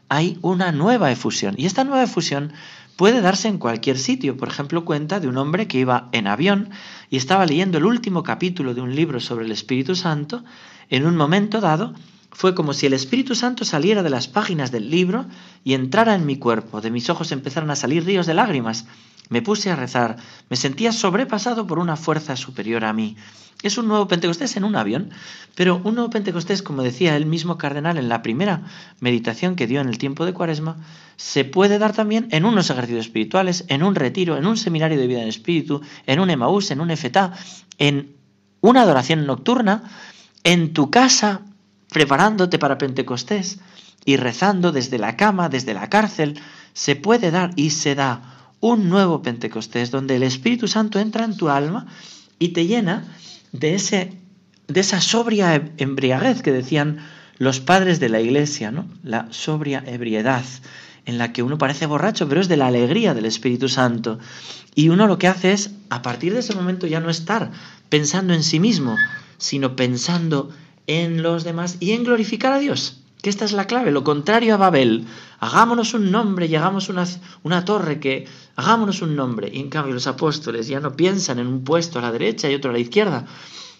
Hay 0.08 0.38
una 0.40 0.72
nueva 0.72 1.12
efusión. 1.12 1.54
Y 1.58 1.66
esta 1.66 1.84
nueva 1.84 2.04
efusión 2.04 2.54
puede 2.96 3.20
darse 3.20 3.48
en 3.48 3.58
cualquier 3.58 3.98
sitio. 3.98 4.38
Por 4.38 4.48
ejemplo, 4.48 4.86
cuenta 4.86 5.20
de 5.20 5.28
un 5.28 5.36
hombre 5.36 5.68
que 5.68 5.80
iba 5.80 6.08
en 6.12 6.26
avión 6.26 6.70
y 7.10 7.18
estaba 7.18 7.44
leyendo 7.44 7.76
el 7.76 7.84
último 7.84 8.22
capítulo 8.22 8.72
de 8.72 8.80
un 8.80 8.96
libro 8.96 9.20
sobre 9.20 9.44
el 9.44 9.52
Espíritu 9.52 9.94
Santo. 9.94 10.44
En 10.88 11.04
un 11.04 11.14
momento 11.14 11.60
dado, 11.60 11.92
fue 12.36 12.54
como 12.54 12.74
si 12.74 12.84
el 12.84 12.92
Espíritu 12.92 13.34
Santo 13.34 13.64
saliera 13.64 14.02
de 14.02 14.10
las 14.10 14.28
páginas 14.28 14.70
del 14.70 14.90
libro 14.90 15.24
y 15.64 15.72
entrara 15.72 16.14
en 16.14 16.26
mi 16.26 16.36
cuerpo. 16.36 16.82
De 16.82 16.90
mis 16.90 17.08
ojos 17.08 17.32
empezaron 17.32 17.70
a 17.70 17.76
salir 17.76 18.04
ríos 18.04 18.26
de 18.26 18.34
lágrimas. 18.34 18.84
Me 19.30 19.40
puse 19.40 19.70
a 19.70 19.74
rezar. 19.74 20.18
Me 20.50 20.58
sentía 20.58 20.92
sobrepasado 20.92 21.66
por 21.66 21.78
una 21.78 21.96
fuerza 21.96 22.36
superior 22.36 22.84
a 22.84 22.92
mí. 22.92 23.16
Es 23.62 23.78
un 23.78 23.88
nuevo 23.88 24.06
Pentecostés 24.06 24.54
en 24.58 24.64
un 24.64 24.76
avión, 24.76 25.12
pero 25.54 25.80
un 25.82 25.94
nuevo 25.94 26.10
Pentecostés, 26.10 26.60
como 26.60 26.82
decía 26.82 27.16
el 27.16 27.24
mismo 27.24 27.56
cardenal 27.56 27.96
en 27.96 28.10
la 28.10 28.20
primera 28.20 28.64
meditación 29.00 29.56
que 29.56 29.66
dio 29.66 29.80
en 29.80 29.88
el 29.88 29.96
tiempo 29.96 30.26
de 30.26 30.34
Cuaresma, 30.34 30.76
se 31.16 31.46
puede 31.46 31.78
dar 31.78 31.94
también 31.94 32.28
en 32.32 32.44
unos 32.44 32.68
ejercicios 32.68 33.06
espirituales, 33.06 33.64
en 33.68 33.82
un 33.82 33.94
retiro, 33.94 34.36
en 34.36 34.44
un 34.44 34.58
seminario 34.58 34.98
de 34.98 35.06
vida 35.06 35.22
en 35.22 35.28
espíritu, 35.28 35.80
en 36.04 36.20
un 36.20 36.28
Emaús, 36.28 36.70
en 36.70 36.82
un 36.82 36.90
Efetá, 36.90 37.32
en 37.78 38.14
una 38.60 38.82
adoración 38.82 39.24
nocturna, 39.24 39.84
en 40.44 40.74
tu 40.74 40.90
casa, 40.90 41.40
preparándote 41.90 42.58
para 42.58 42.78
Pentecostés 42.78 43.58
y 44.04 44.16
rezando 44.16 44.72
desde 44.72 44.98
la 44.98 45.16
cama, 45.16 45.48
desde 45.48 45.74
la 45.74 45.88
cárcel, 45.88 46.40
se 46.72 46.96
puede 46.96 47.30
dar 47.30 47.50
y 47.56 47.70
se 47.70 47.94
da 47.94 48.50
un 48.60 48.88
nuevo 48.88 49.22
Pentecostés 49.22 49.90
donde 49.90 50.16
el 50.16 50.22
Espíritu 50.22 50.68
Santo 50.68 50.98
entra 50.98 51.24
en 51.24 51.36
tu 51.36 51.48
alma 51.48 51.86
y 52.38 52.48
te 52.48 52.66
llena 52.66 53.04
de, 53.52 53.74
ese, 53.74 54.12
de 54.68 54.80
esa 54.80 55.00
sobria 55.00 55.70
embriaguez 55.76 56.42
que 56.42 56.52
decían 56.52 56.98
los 57.38 57.60
padres 57.60 58.00
de 58.00 58.08
la 58.08 58.20
iglesia, 58.20 58.70
¿no? 58.70 58.86
La 59.02 59.26
sobria 59.30 59.82
ebriedad 59.86 60.44
en 61.04 61.18
la 61.18 61.32
que 61.32 61.42
uno 61.42 61.56
parece 61.56 61.86
borracho, 61.86 62.28
pero 62.28 62.40
es 62.40 62.48
de 62.48 62.56
la 62.56 62.66
alegría 62.66 63.14
del 63.14 63.26
Espíritu 63.26 63.68
Santo. 63.68 64.18
Y 64.74 64.88
uno 64.88 65.06
lo 65.06 65.18
que 65.18 65.28
hace 65.28 65.52
es, 65.52 65.70
a 65.88 66.02
partir 66.02 66.32
de 66.32 66.40
ese 66.40 66.54
momento, 66.54 66.86
ya 66.86 67.00
no 67.00 67.10
estar 67.10 67.50
pensando 67.88 68.34
en 68.34 68.42
sí 68.42 68.58
mismo, 68.58 68.96
sino 69.38 69.76
pensando 69.76 70.50
en 70.86 71.22
los 71.22 71.44
demás 71.44 71.76
y 71.80 71.92
en 71.92 72.04
glorificar 72.04 72.52
a 72.52 72.58
Dios, 72.58 73.00
que 73.22 73.30
esta 73.30 73.44
es 73.44 73.52
la 73.52 73.66
clave, 73.66 73.90
lo 73.90 74.04
contrario 74.04 74.54
a 74.54 74.58
Babel. 74.58 75.06
Hagámonos 75.40 75.94
un 75.94 76.10
nombre 76.10 76.46
y 76.46 76.54
hagamos 76.54 76.88
una, 76.88 77.06
una 77.42 77.64
torre 77.64 78.00
que... 78.00 78.26
Hagámonos 78.56 79.02
un 79.02 79.16
nombre. 79.16 79.50
Y 79.52 79.60
en 79.60 79.68
cambio 79.68 79.92
los 79.92 80.06
apóstoles 80.06 80.66
ya 80.66 80.80
no 80.80 80.96
piensan 80.96 81.38
en 81.38 81.46
un 81.46 81.62
puesto 81.62 81.98
a 81.98 82.02
la 82.02 82.12
derecha 82.12 82.50
y 82.50 82.54
otro 82.54 82.70
a 82.70 82.72
la 82.72 82.78
izquierda, 82.78 83.26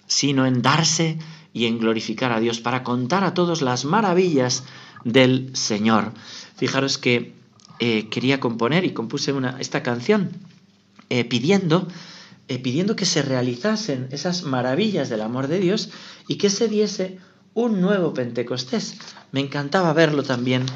sino 0.07 0.47
en 0.47 0.61
darse 0.61 1.19
y 1.53 1.64
en 1.64 1.79
glorificar 1.79 2.33
a 2.33 2.40
Dios 2.40 2.61
para 2.61 2.83
contar 2.83 3.25
a 3.25 3.33
todos 3.33 3.62
las 3.62 3.87
maravillas 3.87 4.64
del 5.05 5.51
Señor. 5.57 6.12
Fijaros 6.57 6.99
que 6.99 7.33
eh, 7.79 8.09
quería 8.11 8.40
componer 8.40 8.85
y 8.85 8.92
compuse 8.92 9.33
una, 9.33 9.59
esta 9.61 9.83
canción 9.83 10.31
eh, 11.09 11.25
pidiendo, 11.25 11.88
eh, 12.49 12.59
pidiendo 12.59 12.97
que 12.97 13.07
se 13.07 13.23
realizasen 13.23 14.09
esas 14.11 14.45
maravillas 14.45 15.09
del 15.09 15.23
amor 15.23 15.49
de 15.49 15.59
Dios 15.59 15.91
y 16.29 16.37
que 16.37 16.51
se 16.51 16.69
diese 16.69 17.19
un 17.55 17.81
nuevo 17.81 18.15
Pentecostés. 18.15 18.99
Me 19.33 19.41
encantaba 19.41 19.93
verlo 19.93 20.23
también 20.23 20.67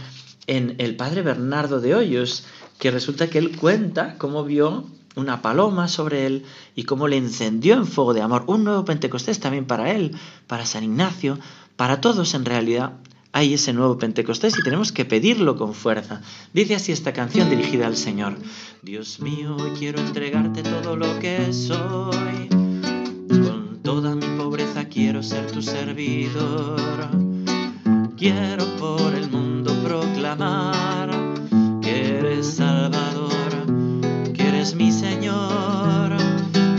en 0.47 0.75
el 0.79 0.97
padre 0.97 1.23
Bernardo 1.23 1.81
de 1.81 1.95
Hoyos, 1.95 2.45
que 2.79 2.91
resulta 2.91 3.29
que 3.29 3.39
él 3.39 3.57
cuenta 3.57 4.17
cómo 4.19 4.45
vio 4.45 4.87
una 5.15 5.43
paloma 5.43 5.89
sobre 5.89 6.27
él 6.27 6.45
y 6.75 6.85
cómo 6.85 7.09
le 7.09 7.17
encendió 7.17 7.75
en 7.75 7.87
fuego 7.87 8.15
de 8.15 8.23
amor. 8.23 8.45
Un 8.47 8.65
nuevo 8.65 8.85
Pentecostés 8.85 9.39
también 9.41 9.67
para 9.67 9.93
él, 9.93 10.17
para 10.47 10.67
San 10.67 10.85
Ignacio, 10.85 11.39
para 11.77 12.01
todos 12.01 12.35
en 12.35 12.45
realidad, 12.45 12.95
hay 13.33 13.55
ese 13.55 13.73
nuevo 13.73 13.99
Pentecostés 13.99 14.59
y 14.59 14.63
tenemos 14.63 14.93
que 14.93 15.05
pedirlo 15.05 15.57
con 15.57 15.75
fuerza. 15.75 16.21
Dice 16.53 16.75
así 16.75 16.93
esta 16.93 17.13
canción 17.13 17.49
dirigida 17.49 17.87
al 17.87 17.97
Señor. 17.97 18.37
Dios 18.83 19.21
mío, 19.21 19.57
quiero 19.79 20.01
entregarte 20.01 20.63
todo 20.63 20.97
lo 20.97 21.19
que 21.21 21.53
soy. 21.53 22.49
Con 23.29 23.81
toda 23.83 24.17
mi 24.17 24.27
pobreza 24.37 24.87
quiero 24.87 25.23
ser 25.23 25.51
tu 25.51 25.63
servidor. 25.63 27.09
Quiero 28.17 28.65
por 28.77 29.15
el 29.15 29.31
mundo 29.31 29.73
proclamar 29.85 31.11
que 31.81 32.19
eres 32.19 32.55
Salvador, 32.55 34.33
que 34.35 34.49
eres 34.49 34.75
mi 34.75 34.91
Señor. 34.91 36.17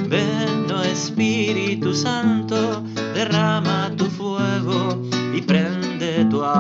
Ven, 0.10 0.52
Espíritu 0.92 1.94
Santo, 1.94 2.84
derrama 3.16 3.92
tu 3.96 4.06
fuego 4.06 5.11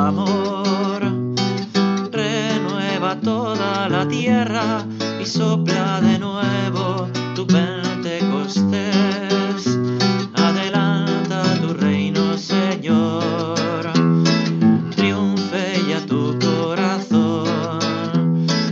amor. 0.07 1.01
Renueva 2.11 3.19
toda 3.19 3.89
la 3.89 4.07
tierra 4.07 4.85
y 5.21 5.25
sopla 5.25 6.01
de 6.01 6.19
nuevo 6.19 7.07
tu 7.35 7.45
Pentecostés. 7.47 8.59
Adelanta 10.33 11.43
tu 11.61 11.73
reino, 11.73 12.37
Señor. 12.37 13.91
Triunfe 14.95 15.83
ya 15.89 16.05
tu 16.05 16.37
corazón. 16.39 17.79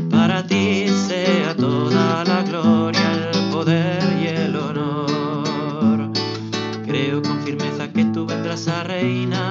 Para 0.09 0.45
ti 0.45 0.87
sea 1.07 1.55
toda 1.55 2.23
la 2.25 2.43
gloria, 2.43 3.29
el 3.31 3.49
poder 3.51 4.03
y 4.21 4.27
el 4.27 4.55
honor. 4.55 6.11
Creo 6.85 7.21
con 7.21 7.41
firmeza 7.43 7.87
que 7.91 8.05
tú 8.05 8.25
vendrás 8.25 8.67
a 8.67 8.83
reinar 8.83 9.48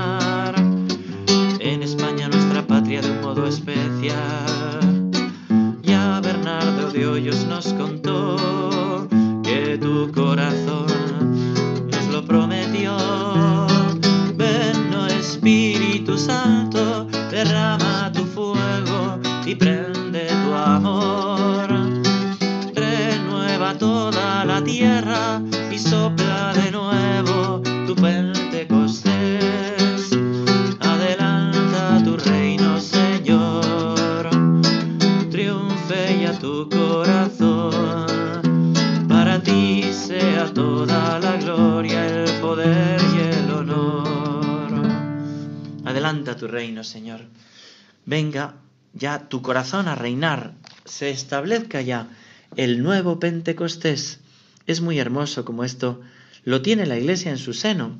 tu 46.39 46.49
reino, 46.49 46.85
Señor. 46.85 47.21
Venga 48.07 48.55
ya 48.95 49.29
tu 49.29 49.43
corazón 49.43 49.89
a 49.89 49.95
reinar, 49.95 50.55
se 50.85 51.11
establezca 51.11 51.83
ya 51.83 52.09
el 52.57 52.83
nuevo 52.83 53.21
Pentecostés. 53.21 54.21
Es 54.67 54.81
muy 54.81 54.99
hermoso 54.99 55.45
como 55.45 55.65
esto 55.65 56.01
lo 56.45 56.63
tiene 56.63 56.87
la 56.87 56.97
Iglesia 56.97 57.31
en 57.31 57.39
su 57.39 57.53
seno. 57.53 57.99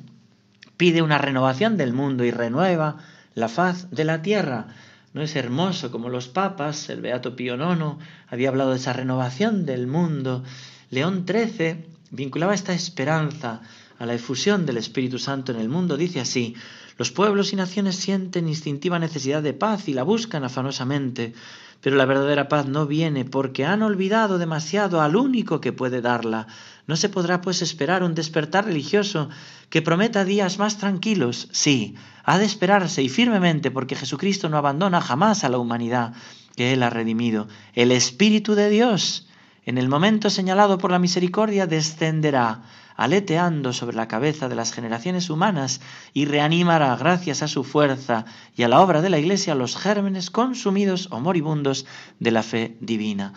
Pide 0.77 1.01
una 1.01 1.17
renovación 1.17 1.77
del 1.77 1.93
mundo 1.93 2.23
y 2.23 2.31
renueva 2.31 2.97
la 3.35 3.49
faz 3.49 3.91
de 3.91 4.05
la 4.05 4.21
tierra. 4.21 4.67
¿No 5.13 5.21
es 5.21 5.35
hermoso 5.35 5.91
como 5.91 6.09
los 6.09 6.27
papas, 6.27 6.89
el 6.89 7.01
Beato 7.01 7.35
Pío 7.35 7.55
IX, 7.55 8.03
había 8.27 8.49
hablado 8.49 8.71
de 8.71 8.77
esa 8.77 8.93
renovación 8.93 9.65
del 9.65 9.87
mundo? 9.87 10.43
León 10.89 11.25
XIII 11.27 11.85
vinculaba 12.11 12.53
esta 12.53 12.73
esperanza 12.73 13.61
a 13.97 14.05
la 14.05 14.13
efusión 14.13 14.65
del 14.65 14.77
Espíritu 14.77 15.19
Santo 15.19 15.51
en 15.51 15.59
el 15.59 15.69
mundo. 15.69 15.97
Dice 15.97 16.19
así, 16.19 16.55
los 16.99 17.13
pueblos 17.13 17.53
y 17.53 17.55
naciones 17.55 17.95
sienten 17.95 18.49
instintiva 18.49 18.99
necesidad 18.99 19.41
de 19.41 19.53
paz 19.53 19.87
y 19.87 19.93
la 19.93 20.03
buscan 20.03 20.43
afanosamente, 20.43 21.33
pero 21.79 21.95
la 21.95 22.03
verdadera 22.03 22.49
paz 22.49 22.67
no 22.67 22.87
viene 22.87 23.23
porque 23.23 23.65
han 23.65 23.83
olvidado 23.83 24.37
demasiado 24.37 24.99
al 24.99 25.15
único 25.15 25.61
que 25.61 25.71
puede 25.71 26.01
darla. 26.01 26.47
No 26.87 26.97
se 26.97 27.07
podrá 27.07 27.39
pues 27.39 27.61
esperar 27.61 28.03
un 28.03 28.15
despertar 28.15 28.65
religioso 28.65 29.29
que 29.69 29.81
prometa 29.81 30.25
días 30.25 30.59
más 30.59 30.77
tranquilos. 30.77 31.47
Sí, 31.53 31.95
ha 32.25 32.37
de 32.37 32.43
esperarse 32.43 33.01
y 33.01 33.07
firmemente 33.07 33.71
porque 33.71 33.95
Jesucristo 33.95 34.49
no 34.49 34.57
abandona 34.57 34.99
jamás 34.99 35.45
a 35.45 35.49
la 35.49 35.57
humanidad 35.57 36.13
que 36.57 36.73
Él 36.73 36.83
ha 36.83 36.89
redimido. 36.89 37.47
El 37.75 37.93
Espíritu 37.93 38.55
de 38.55 38.69
Dios, 38.69 39.28
en 39.69 39.77
el 39.77 39.87
momento 39.87 40.31
señalado 40.31 40.79
por 40.79 40.89
la 40.89 40.97
misericordia, 40.97 41.67
descenderá 41.67 42.63
aleteando 42.95 43.71
sobre 43.71 43.95
la 43.95 44.07
cabeza 44.07 44.49
de 44.49 44.55
las 44.55 44.73
generaciones 44.73 45.29
humanas 45.29 45.79
y 46.11 46.25
reanimará, 46.25 46.95
gracias 46.95 47.43
a 47.43 47.47
su 47.47 47.63
fuerza 47.63 48.25
y 48.57 48.63
a 48.63 48.67
la 48.67 48.81
obra 48.81 49.03
de 49.03 49.11
la 49.11 49.19
Iglesia, 49.19 49.53
los 49.53 49.77
gérmenes 49.77 50.31
consumidos 50.31 51.07
o 51.11 51.19
moribundos 51.19 51.85
de 52.19 52.31
la 52.31 52.41
fe 52.41 52.77
divina. 52.81 53.33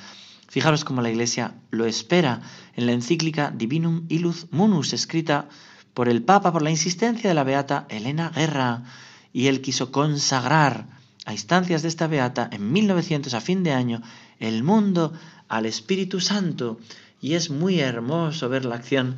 Fijaros 0.48 0.86
cómo 0.86 1.02
la 1.02 1.10
Iglesia 1.10 1.52
lo 1.70 1.84
espera 1.84 2.40
en 2.76 2.86
la 2.86 2.92
encíclica 2.92 3.52
Divinum 3.54 4.06
Illud 4.08 4.36
Munus, 4.52 4.94
escrita 4.94 5.50
por 5.92 6.08
el 6.08 6.22
Papa 6.22 6.50
por 6.50 6.62
la 6.62 6.70
insistencia 6.70 7.28
de 7.28 7.34
la 7.34 7.44
beata 7.44 7.84
Elena 7.90 8.30
Guerra, 8.30 8.84
y 9.34 9.48
él 9.48 9.60
quiso 9.60 9.92
consagrar 9.92 10.86
a 11.26 11.32
instancias 11.32 11.82
de 11.82 11.88
esta 11.88 12.06
beata 12.06 12.48
en 12.50 12.72
1900 12.72 13.34
a 13.34 13.40
fin 13.42 13.62
de 13.62 13.72
año 13.72 14.00
el 14.40 14.64
mundo 14.64 15.12
al 15.52 15.66
Espíritu 15.66 16.18
Santo 16.18 16.80
y 17.20 17.34
es 17.34 17.50
muy 17.50 17.78
hermoso 17.80 18.48
ver 18.48 18.64
la 18.64 18.76
acción 18.76 19.16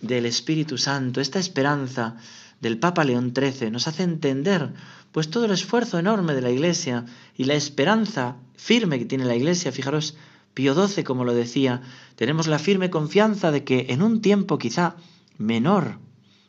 del 0.00 0.24
Espíritu 0.24 0.78
Santo, 0.78 1.20
esta 1.20 1.38
esperanza 1.38 2.16
del 2.62 2.78
Papa 2.78 3.04
León 3.04 3.34
XIII 3.36 3.70
nos 3.70 3.86
hace 3.86 4.02
entender 4.02 4.72
pues 5.12 5.28
todo 5.28 5.44
el 5.44 5.50
esfuerzo 5.50 5.98
enorme 5.98 6.32
de 6.32 6.40
la 6.40 6.50
Iglesia 6.50 7.04
y 7.36 7.44
la 7.44 7.52
esperanza 7.52 8.36
firme 8.56 8.98
que 8.98 9.04
tiene 9.04 9.26
la 9.26 9.36
Iglesia. 9.36 9.72
Fijaros, 9.72 10.16
Pío 10.54 10.74
XII, 10.74 11.04
como 11.04 11.24
lo 11.24 11.34
decía, 11.34 11.82
tenemos 12.16 12.46
la 12.46 12.58
firme 12.58 12.88
confianza 12.88 13.50
de 13.50 13.64
que 13.64 13.86
en 13.90 14.00
un 14.00 14.22
tiempo 14.22 14.56
quizá 14.56 14.96
menor 15.36 15.98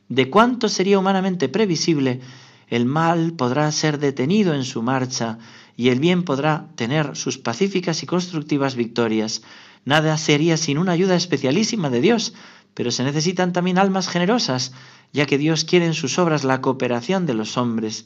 de 0.07 0.29
cuánto 0.29 0.69
sería 0.69 0.97
humanamente 0.97 1.49
previsible, 1.49 2.21
el 2.69 2.85
mal 2.85 3.33
podrá 3.33 3.69
ser 3.73 3.99
detenido 3.99 4.53
en 4.53 4.63
su 4.63 4.81
marcha 4.81 5.39
y 5.77 5.89
el 5.89 5.99
bien 5.99 6.23
podrá 6.23 6.67
tener 6.75 7.15
sus 7.15 7.37
pacíficas 7.37 8.03
y 8.03 8.05
constructivas 8.05 8.75
victorias. 8.75 9.41
Nada 9.83 10.17
sería 10.17 10.57
sin 10.57 10.77
una 10.77 10.93
ayuda 10.93 11.15
especialísima 11.15 11.89
de 11.89 12.01
Dios, 12.01 12.33
pero 12.73 12.91
se 12.91 13.03
necesitan 13.03 13.53
también 13.53 13.77
almas 13.77 14.07
generosas, 14.07 14.73
ya 15.13 15.25
que 15.25 15.37
Dios 15.37 15.63
quiere 15.63 15.85
en 15.85 15.93
sus 15.93 16.19
obras 16.19 16.43
la 16.43 16.61
cooperación 16.61 17.25
de 17.25 17.33
los 17.33 17.57
hombres. 17.57 18.05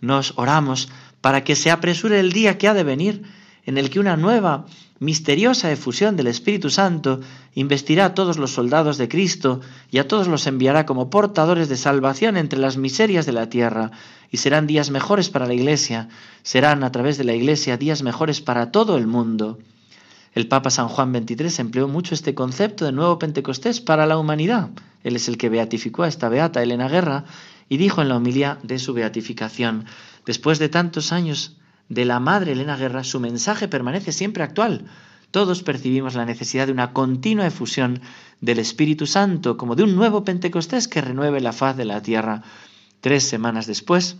Nos 0.00 0.34
oramos 0.36 0.88
para 1.20 1.44
que 1.44 1.56
se 1.56 1.70
apresure 1.70 2.20
el 2.20 2.32
día 2.32 2.58
que 2.58 2.68
ha 2.68 2.74
de 2.74 2.84
venir, 2.84 3.22
en 3.66 3.78
el 3.78 3.90
que 3.90 4.00
una 4.00 4.16
nueva, 4.16 4.64
misteriosa 4.98 5.70
efusión 5.70 6.16
del 6.16 6.28
Espíritu 6.28 6.70
Santo 6.70 7.20
investirá 7.54 8.06
a 8.06 8.14
todos 8.14 8.38
los 8.38 8.52
soldados 8.52 8.96
de 8.96 9.08
Cristo 9.08 9.60
y 9.90 9.98
a 9.98 10.08
todos 10.08 10.28
los 10.28 10.46
enviará 10.46 10.86
como 10.86 11.10
portadores 11.10 11.68
de 11.68 11.76
salvación 11.76 12.36
entre 12.36 12.58
las 12.58 12.76
miserias 12.76 13.26
de 13.26 13.32
la 13.32 13.50
tierra, 13.50 13.90
y 14.30 14.38
serán 14.38 14.66
días 14.66 14.90
mejores 14.90 15.28
para 15.28 15.46
la 15.46 15.54
Iglesia, 15.54 16.08
serán 16.42 16.82
a 16.84 16.92
través 16.92 17.18
de 17.18 17.24
la 17.24 17.34
Iglesia 17.34 17.76
días 17.76 18.02
mejores 18.02 18.40
para 18.40 18.70
todo 18.70 18.96
el 18.96 19.06
mundo. 19.06 19.58
El 20.34 20.48
Papa 20.48 20.70
San 20.70 20.88
Juan 20.88 21.12
XXIII 21.14 21.60
empleó 21.60 21.88
mucho 21.88 22.14
este 22.14 22.34
concepto 22.34 22.84
de 22.84 22.92
nuevo 22.92 23.18
Pentecostés 23.18 23.80
para 23.80 24.06
la 24.06 24.18
humanidad. 24.18 24.68
Él 25.02 25.16
es 25.16 25.28
el 25.28 25.38
que 25.38 25.48
beatificó 25.48 26.02
a 26.02 26.08
esta 26.08 26.28
beata 26.28 26.62
Elena 26.62 26.88
Guerra 26.88 27.24
y 27.68 27.78
dijo 27.78 28.02
en 28.02 28.08
la 28.08 28.16
homilía 28.16 28.58
de 28.62 28.78
su 28.78 28.92
beatificación, 28.92 29.86
después 30.24 30.58
de 30.58 30.68
tantos 30.68 31.12
años 31.12 31.56
de 31.88 32.04
la 32.04 32.20
Madre 32.20 32.52
Elena 32.52 32.76
Guerra, 32.76 33.04
su 33.04 33.20
mensaje 33.20 33.68
permanece 33.68 34.12
siempre 34.12 34.42
actual. 34.42 34.86
Todos 35.30 35.62
percibimos 35.62 36.14
la 36.14 36.24
necesidad 36.24 36.66
de 36.66 36.72
una 36.72 36.92
continua 36.92 37.46
efusión 37.46 38.00
del 38.40 38.58
Espíritu 38.58 39.06
Santo, 39.06 39.56
como 39.56 39.76
de 39.76 39.82
un 39.82 39.96
nuevo 39.96 40.24
Pentecostés 40.24 40.88
que 40.88 41.00
renueve 41.00 41.40
la 41.40 41.52
faz 41.52 41.76
de 41.76 41.84
la 41.84 42.02
tierra. 42.02 42.42
Tres 43.00 43.24
semanas 43.24 43.66
después, 43.66 44.16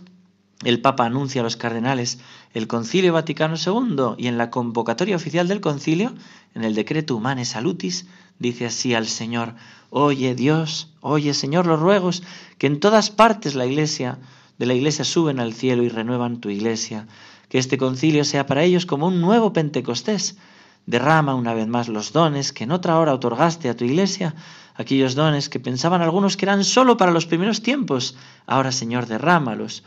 el 0.63 0.81
Papa 0.81 1.05
anuncia 1.05 1.41
a 1.41 1.43
los 1.43 1.55
cardenales 1.55 2.19
el 2.53 2.67
Concilio 2.67 3.13
Vaticano 3.13 3.55
II 3.55 4.15
y 4.17 4.27
en 4.27 4.37
la 4.37 4.49
convocatoria 4.49 5.15
oficial 5.15 5.47
del 5.47 5.61
concilio, 5.61 6.15
en 6.55 6.63
el 6.63 6.73
decreto 6.73 7.15
Humane 7.15 7.45
Salutis, 7.45 8.07
dice 8.39 8.65
así 8.65 8.95
al 8.95 9.07
Señor, 9.07 9.53
oye 9.91 10.33
Dios, 10.33 10.91
oye 11.01 11.35
Señor 11.35 11.67
los 11.67 11.79
ruegos, 11.79 12.23
que 12.57 12.65
en 12.65 12.79
todas 12.79 13.11
partes 13.11 13.53
la 13.53 13.67
iglesia, 13.67 14.17
de 14.57 14.65
la 14.65 14.73
iglesia 14.73 15.05
suben 15.05 15.39
al 15.39 15.53
cielo 15.53 15.83
y 15.83 15.89
renuevan 15.89 16.39
tu 16.39 16.49
iglesia, 16.49 17.07
que 17.49 17.57
este 17.57 17.77
concilio 17.77 18.23
sea 18.23 18.45
para 18.45 18.63
ellos 18.63 18.85
como 18.85 19.07
un 19.07 19.21
nuevo 19.21 19.53
Pentecostés, 19.53 20.37
derrama 20.85 21.35
una 21.35 21.53
vez 21.53 21.67
más 21.67 21.89
los 21.89 22.13
dones 22.13 22.53
que 22.53 22.63
en 22.63 22.71
otra 22.71 22.97
hora 22.99 23.13
otorgaste 23.13 23.69
a 23.69 23.75
tu 23.75 23.85
iglesia, 23.85 24.35
aquellos 24.75 25.15
dones 25.15 25.49
que 25.49 25.59
pensaban 25.59 26.01
algunos 26.01 26.37
que 26.37 26.45
eran 26.45 26.63
sólo 26.63 26.97
para 26.97 27.11
los 27.11 27.25
primeros 27.25 27.61
tiempos, 27.61 28.15
ahora 28.45 28.71
Señor, 28.71 29.05
derrámalos 29.05 29.83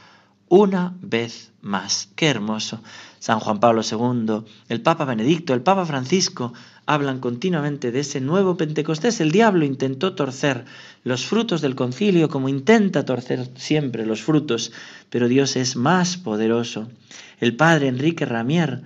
una 0.51 0.97
vez 1.01 1.53
más. 1.63 2.09
Qué 2.17 2.27
hermoso. 2.27 2.83
San 3.21 3.39
Juan 3.39 3.61
Pablo 3.61 3.83
II, 3.83 4.45
el 4.69 4.83
Papa 4.83 5.05
Benedicto, 5.05 5.55
el 5.55 5.63
Papa 5.63 5.87
Francisco 5.87 6.53
hablan 6.87 7.21
continuamente 7.21 7.93
de 7.93 8.01
ese 8.01 8.21
nuevo 8.21 8.57
Pentecostés. 8.57 9.21
El 9.21 9.31
diablo 9.31 9.65
intentó 9.65 10.15
torcer 10.15 10.65
los 11.05 11.25
frutos 11.25 11.61
del 11.61 11.77
concilio 11.77 12.29
como 12.29 12.49
intenta 12.49 13.05
torcer 13.05 13.49
siempre 13.55 14.05
los 14.05 14.23
frutos, 14.23 14.73
pero 15.09 15.29
Dios 15.29 15.55
es 15.55 15.77
más 15.77 16.17
poderoso. 16.17 16.89
El 17.39 17.55
padre 17.55 17.87
Enrique 17.87 18.27
Ramier 18.27 18.83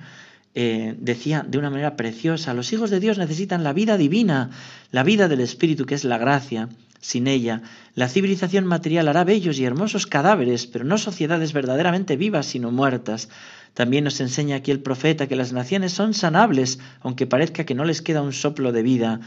eh, 0.54 0.94
decía 0.98 1.44
de 1.46 1.58
una 1.58 1.70
manera 1.70 1.96
preciosa, 1.96 2.54
los 2.54 2.72
hijos 2.72 2.90
de 2.90 3.00
Dios 3.00 3.18
necesitan 3.18 3.64
la 3.64 3.72
vida 3.72 3.96
divina, 3.96 4.50
la 4.92 5.02
vida 5.02 5.28
del 5.28 5.40
Espíritu, 5.40 5.84
que 5.84 5.94
es 5.94 6.04
la 6.04 6.18
gracia. 6.18 6.68
Sin 7.00 7.26
ella, 7.26 7.60
la 7.94 8.08
civilización 8.08 8.64
material 8.64 9.08
hará 9.08 9.24
bellos 9.24 9.58
y 9.58 9.64
hermosos 9.64 10.06
cadáveres, 10.06 10.66
pero 10.66 10.86
no 10.86 10.96
sociedades 10.96 11.52
verdaderamente 11.52 12.16
vivas, 12.16 12.46
sino 12.46 12.70
muertas. 12.70 13.28
También 13.74 14.04
nos 14.04 14.20
enseña 14.20 14.56
aquí 14.56 14.70
el 14.70 14.80
profeta 14.80 15.26
que 15.26 15.36
las 15.36 15.52
naciones 15.52 15.92
son 15.92 16.14
sanables, 16.14 16.78
aunque 17.00 17.26
parezca 17.26 17.64
que 17.64 17.74
no 17.74 17.84
les 17.84 18.00
queda 18.00 18.22
un 18.22 18.32
soplo 18.32 18.72
de 18.72 18.82
vida. 18.82 19.20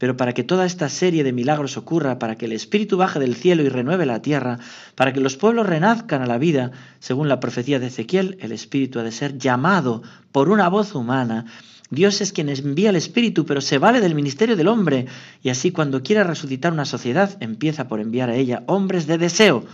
Pero 0.00 0.16
para 0.16 0.32
que 0.32 0.42
toda 0.42 0.66
esta 0.66 0.88
serie 0.88 1.22
de 1.22 1.32
milagros 1.32 1.76
ocurra, 1.76 2.18
para 2.18 2.34
que 2.34 2.46
el 2.46 2.52
Espíritu 2.52 2.96
baje 2.96 3.20
del 3.20 3.36
cielo 3.36 3.62
y 3.62 3.68
renueve 3.68 4.06
la 4.06 4.22
tierra, 4.22 4.58
para 4.96 5.12
que 5.12 5.20
los 5.20 5.36
pueblos 5.36 5.68
renazcan 5.68 6.22
a 6.22 6.26
la 6.26 6.38
vida, 6.38 6.72
según 6.98 7.28
la 7.28 7.38
profecía 7.38 7.78
de 7.78 7.86
Ezequiel, 7.86 8.36
el 8.40 8.50
Espíritu 8.50 8.98
ha 8.98 9.04
de 9.04 9.12
ser 9.12 9.38
llamado 9.38 10.02
por 10.32 10.48
una 10.48 10.68
voz 10.68 10.96
humana 10.96 11.44
Dios 11.90 12.20
es 12.20 12.32
quien 12.32 12.48
envía 12.48 12.90
el 12.90 12.96
Espíritu, 12.96 13.44
pero 13.44 13.60
se 13.60 13.78
vale 13.78 14.00
del 14.00 14.14
ministerio 14.14 14.54
del 14.54 14.68
hombre. 14.68 15.06
Y 15.42 15.48
así 15.48 15.72
cuando 15.72 16.04
quiera 16.04 16.22
resucitar 16.22 16.72
una 16.72 16.84
sociedad, 16.84 17.36
empieza 17.40 17.88
por 17.88 17.98
enviar 17.98 18.30
a 18.30 18.36
ella 18.36 18.62
hombres 18.66 19.08
de 19.08 19.18
deseo 19.18 19.64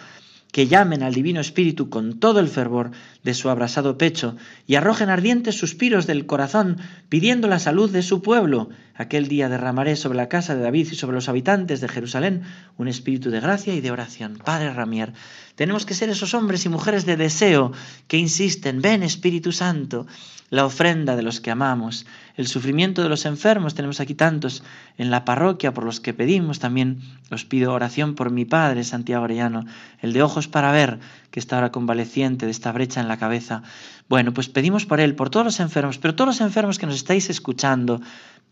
que 0.52 0.66
llamen 0.66 1.02
al 1.02 1.14
Divino 1.14 1.40
Espíritu 1.40 1.90
con 1.90 2.18
todo 2.18 2.40
el 2.40 2.48
fervor 2.48 2.92
de 3.22 3.34
su 3.34 3.50
abrasado 3.50 3.98
pecho 3.98 4.36
y 4.66 4.76
arrojen 4.76 5.10
ardientes 5.10 5.58
suspiros 5.58 6.06
del 6.06 6.26
corazón 6.26 6.78
pidiendo 7.08 7.48
la 7.48 7.58
salud 7.58 7.90
de 7.90 8.02
su 8.02 8.22
pueblo. 8.22 8.70
Aquel 8.94 9.28
día 9.28 9.48
derramaré 9.48 9.96
sobre 9.96 10.16
la 10.16 10.28
casa 10.28 10.54
de 10.54 10.62
David 10.62 10.88
y 10.92 10.94
sobre 10.94 11.14
los 11.14 11.28
habitantes 11.28 11.80
de 11.80 11.88
Jerusalén 11.88 12.42
un 12.78 12.88
espíritu 12.88 13.30
de 13.30 13.40
gracia 13.40 13.74
y 13.74 13.80
de 13.80 13.90
oración. 13.90 14.38
Padre 14.42 14.72
Ramier, 14.72 15.12
tenemos 15.56 15.84
que 15.84 15.94
ser 15.94 16.08
esos 16.08 16.34
hombres 16.34 16.64
y 16.64 16.68
mujeres 16.68 17.04
de 17.04 17.16
deseo 17.16 17.72
que 18.06 18.18
insisten, 18.18 18.80
ven 18.80 19.02
Espíritu 19.02 19.50
Santo, 19.50 20.06
la 20.50 20.64
ofrenda 20.64 21.16
de 21.16 21.22
los 21.22 21.40
que 21.40 21.50
amamos, 21.50 22.06
el 22.36 22.46
sufrimiento 22.46 23.02
de 23.02 23.08
los 23.08 23.26
enfermos, 23.26 23.74
tenemos 23.74 23.98
aquí 23.98 24.14
tantos 24.14 24.62
en 24.96 25.10
la 25.10 25.24
parroquia 25.24 25.74
por 25.74 25.84
los 25.84 25.98
que 25.98 26.14
pedimos, 26.14 26.60
también 26.60 27.00
os 27.30 27.44
pido 27.44 27.72
oración 27.72 28.14
por 28.14 28.30
mi 28.30 28.44
padre, 28.44 28.84
Santiago 28.84 29.24
Arellano, 29.24 29.64
el 30.00 30.12
de 30.12 30.22
ojos 30.22 30.46
para 30.46 30.70
ver, 30.70 31.00
que 31.30 31.40
está 31.40 31.56
ahora 31.56 31.72
convaleciente 31.72 32.46
de 32.46 32.52
esta 32.52 32.70
brecha 32.70 33.00
en 33.00 33.08
la 33.08 33.18
cabeza. 33.18 33.62
Bueno, 34.08 34.32
pues 34.32 34.48
pedimos 34.48 34.86
por 34.86 35.00
él, 35.00 35.16
por 35.16 35.30
todos 35.30 35.46
los 35.46 35.58
enfermos, 35.58 35.98
pero 35.98 36.14
todos 36.14 36.28
los 36.28 36.40
enfermos 36.40 36.78
que 36.78 36.86
nos 36.86 36.94
estáis 36.94 37.28
escuchando, 37.28 38.00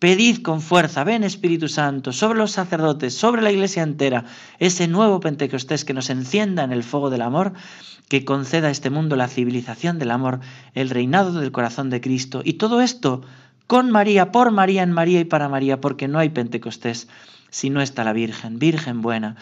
Pedid 0.04 0.42
con 0.42 0.60
fuerza, 0.60 1.02
ven 1.02 1.24
Espíritu 1.24 1.66
Santo, 1.66 2.12
sobre 2.12 2.38
los 2.38 2.50
sacerdotes, 2.50 3.14
sobre 3.14 3.40
la 3.40 3.50
iglesia 3.50 3.82
entera, 3.82 4.26
ese 4.58 4.86
nuevo 4.86 5.18
Pentecostés 5.18 5.86
que 5.86 5.94
nos 5.94 6.10
encienda 6.10 6.62
en 6.62 6.72
el 6.72 6.82
fuego 6.82 7.08
del 7.08 7.22
amor 7.22 7.54
que 8.10 8.26
conceda 8.26 8.68
a 8.68 8.70
este 8.70 8.90
mundo 8.90 9.16
la 9.16 9.28
civilización 9.28 9.98
del 9.98 10.10
amor, 10.10 10.40
el 10.74 10.90
reinado 10.90 11.32
del 11.40 11.52
corazón 11.52 11.88
de 11.88 12.02
Cristo. 12.02 12.42
Y 12.44 12.52
todo 12.64 12.82
esto 12.82 13.22
con 13.66 13.90
María, 13.90 14.30
por 14.30 14.50
María, 14.50 14.82
en 14.82 14.92
María 14.92 15.20
y 15.20 15.24
para 15.24 15.48
María, 15.48 15.80
porque 15.80 16.06
no 16.06 16.18
hay 16.18 16.28
Pentecostés 16.28 17.08
si 17.48 17.70
no 17.70 17.80
está 17.80 18.04
la 18.04 18.12
Virgen, 18.12 18.58
Virgen 18.58 19.00
buena. 19.00 19.36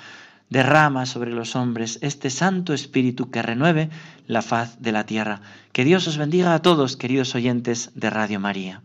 Derrama 0.48 1.06
sobre 1.06 1.32
los 1.32 1.56
hombres 1.56 1.98
este 2.02 2.30
Santo 2.30 2.72
Espíritu 2.72 3.32
que 3.32 3.42
renueve 3.42 3.90
la 4.28 4.42
faz 4.42 4.80
de 4.80 4.92
la 4.92 5.06
tierra. 5.06 5.40
Que 5.72 5.84
Dios 5.84 6.06
os 6.06 6.18
bendiga 6.18 6.54
a 6.54 6.62
todos, 6.62 6.96
queridos 6.96 7.34
oyentes 7.34 7.90
de 7.96 8.10
Radio 8.10 8.38
María. 8.38 8.84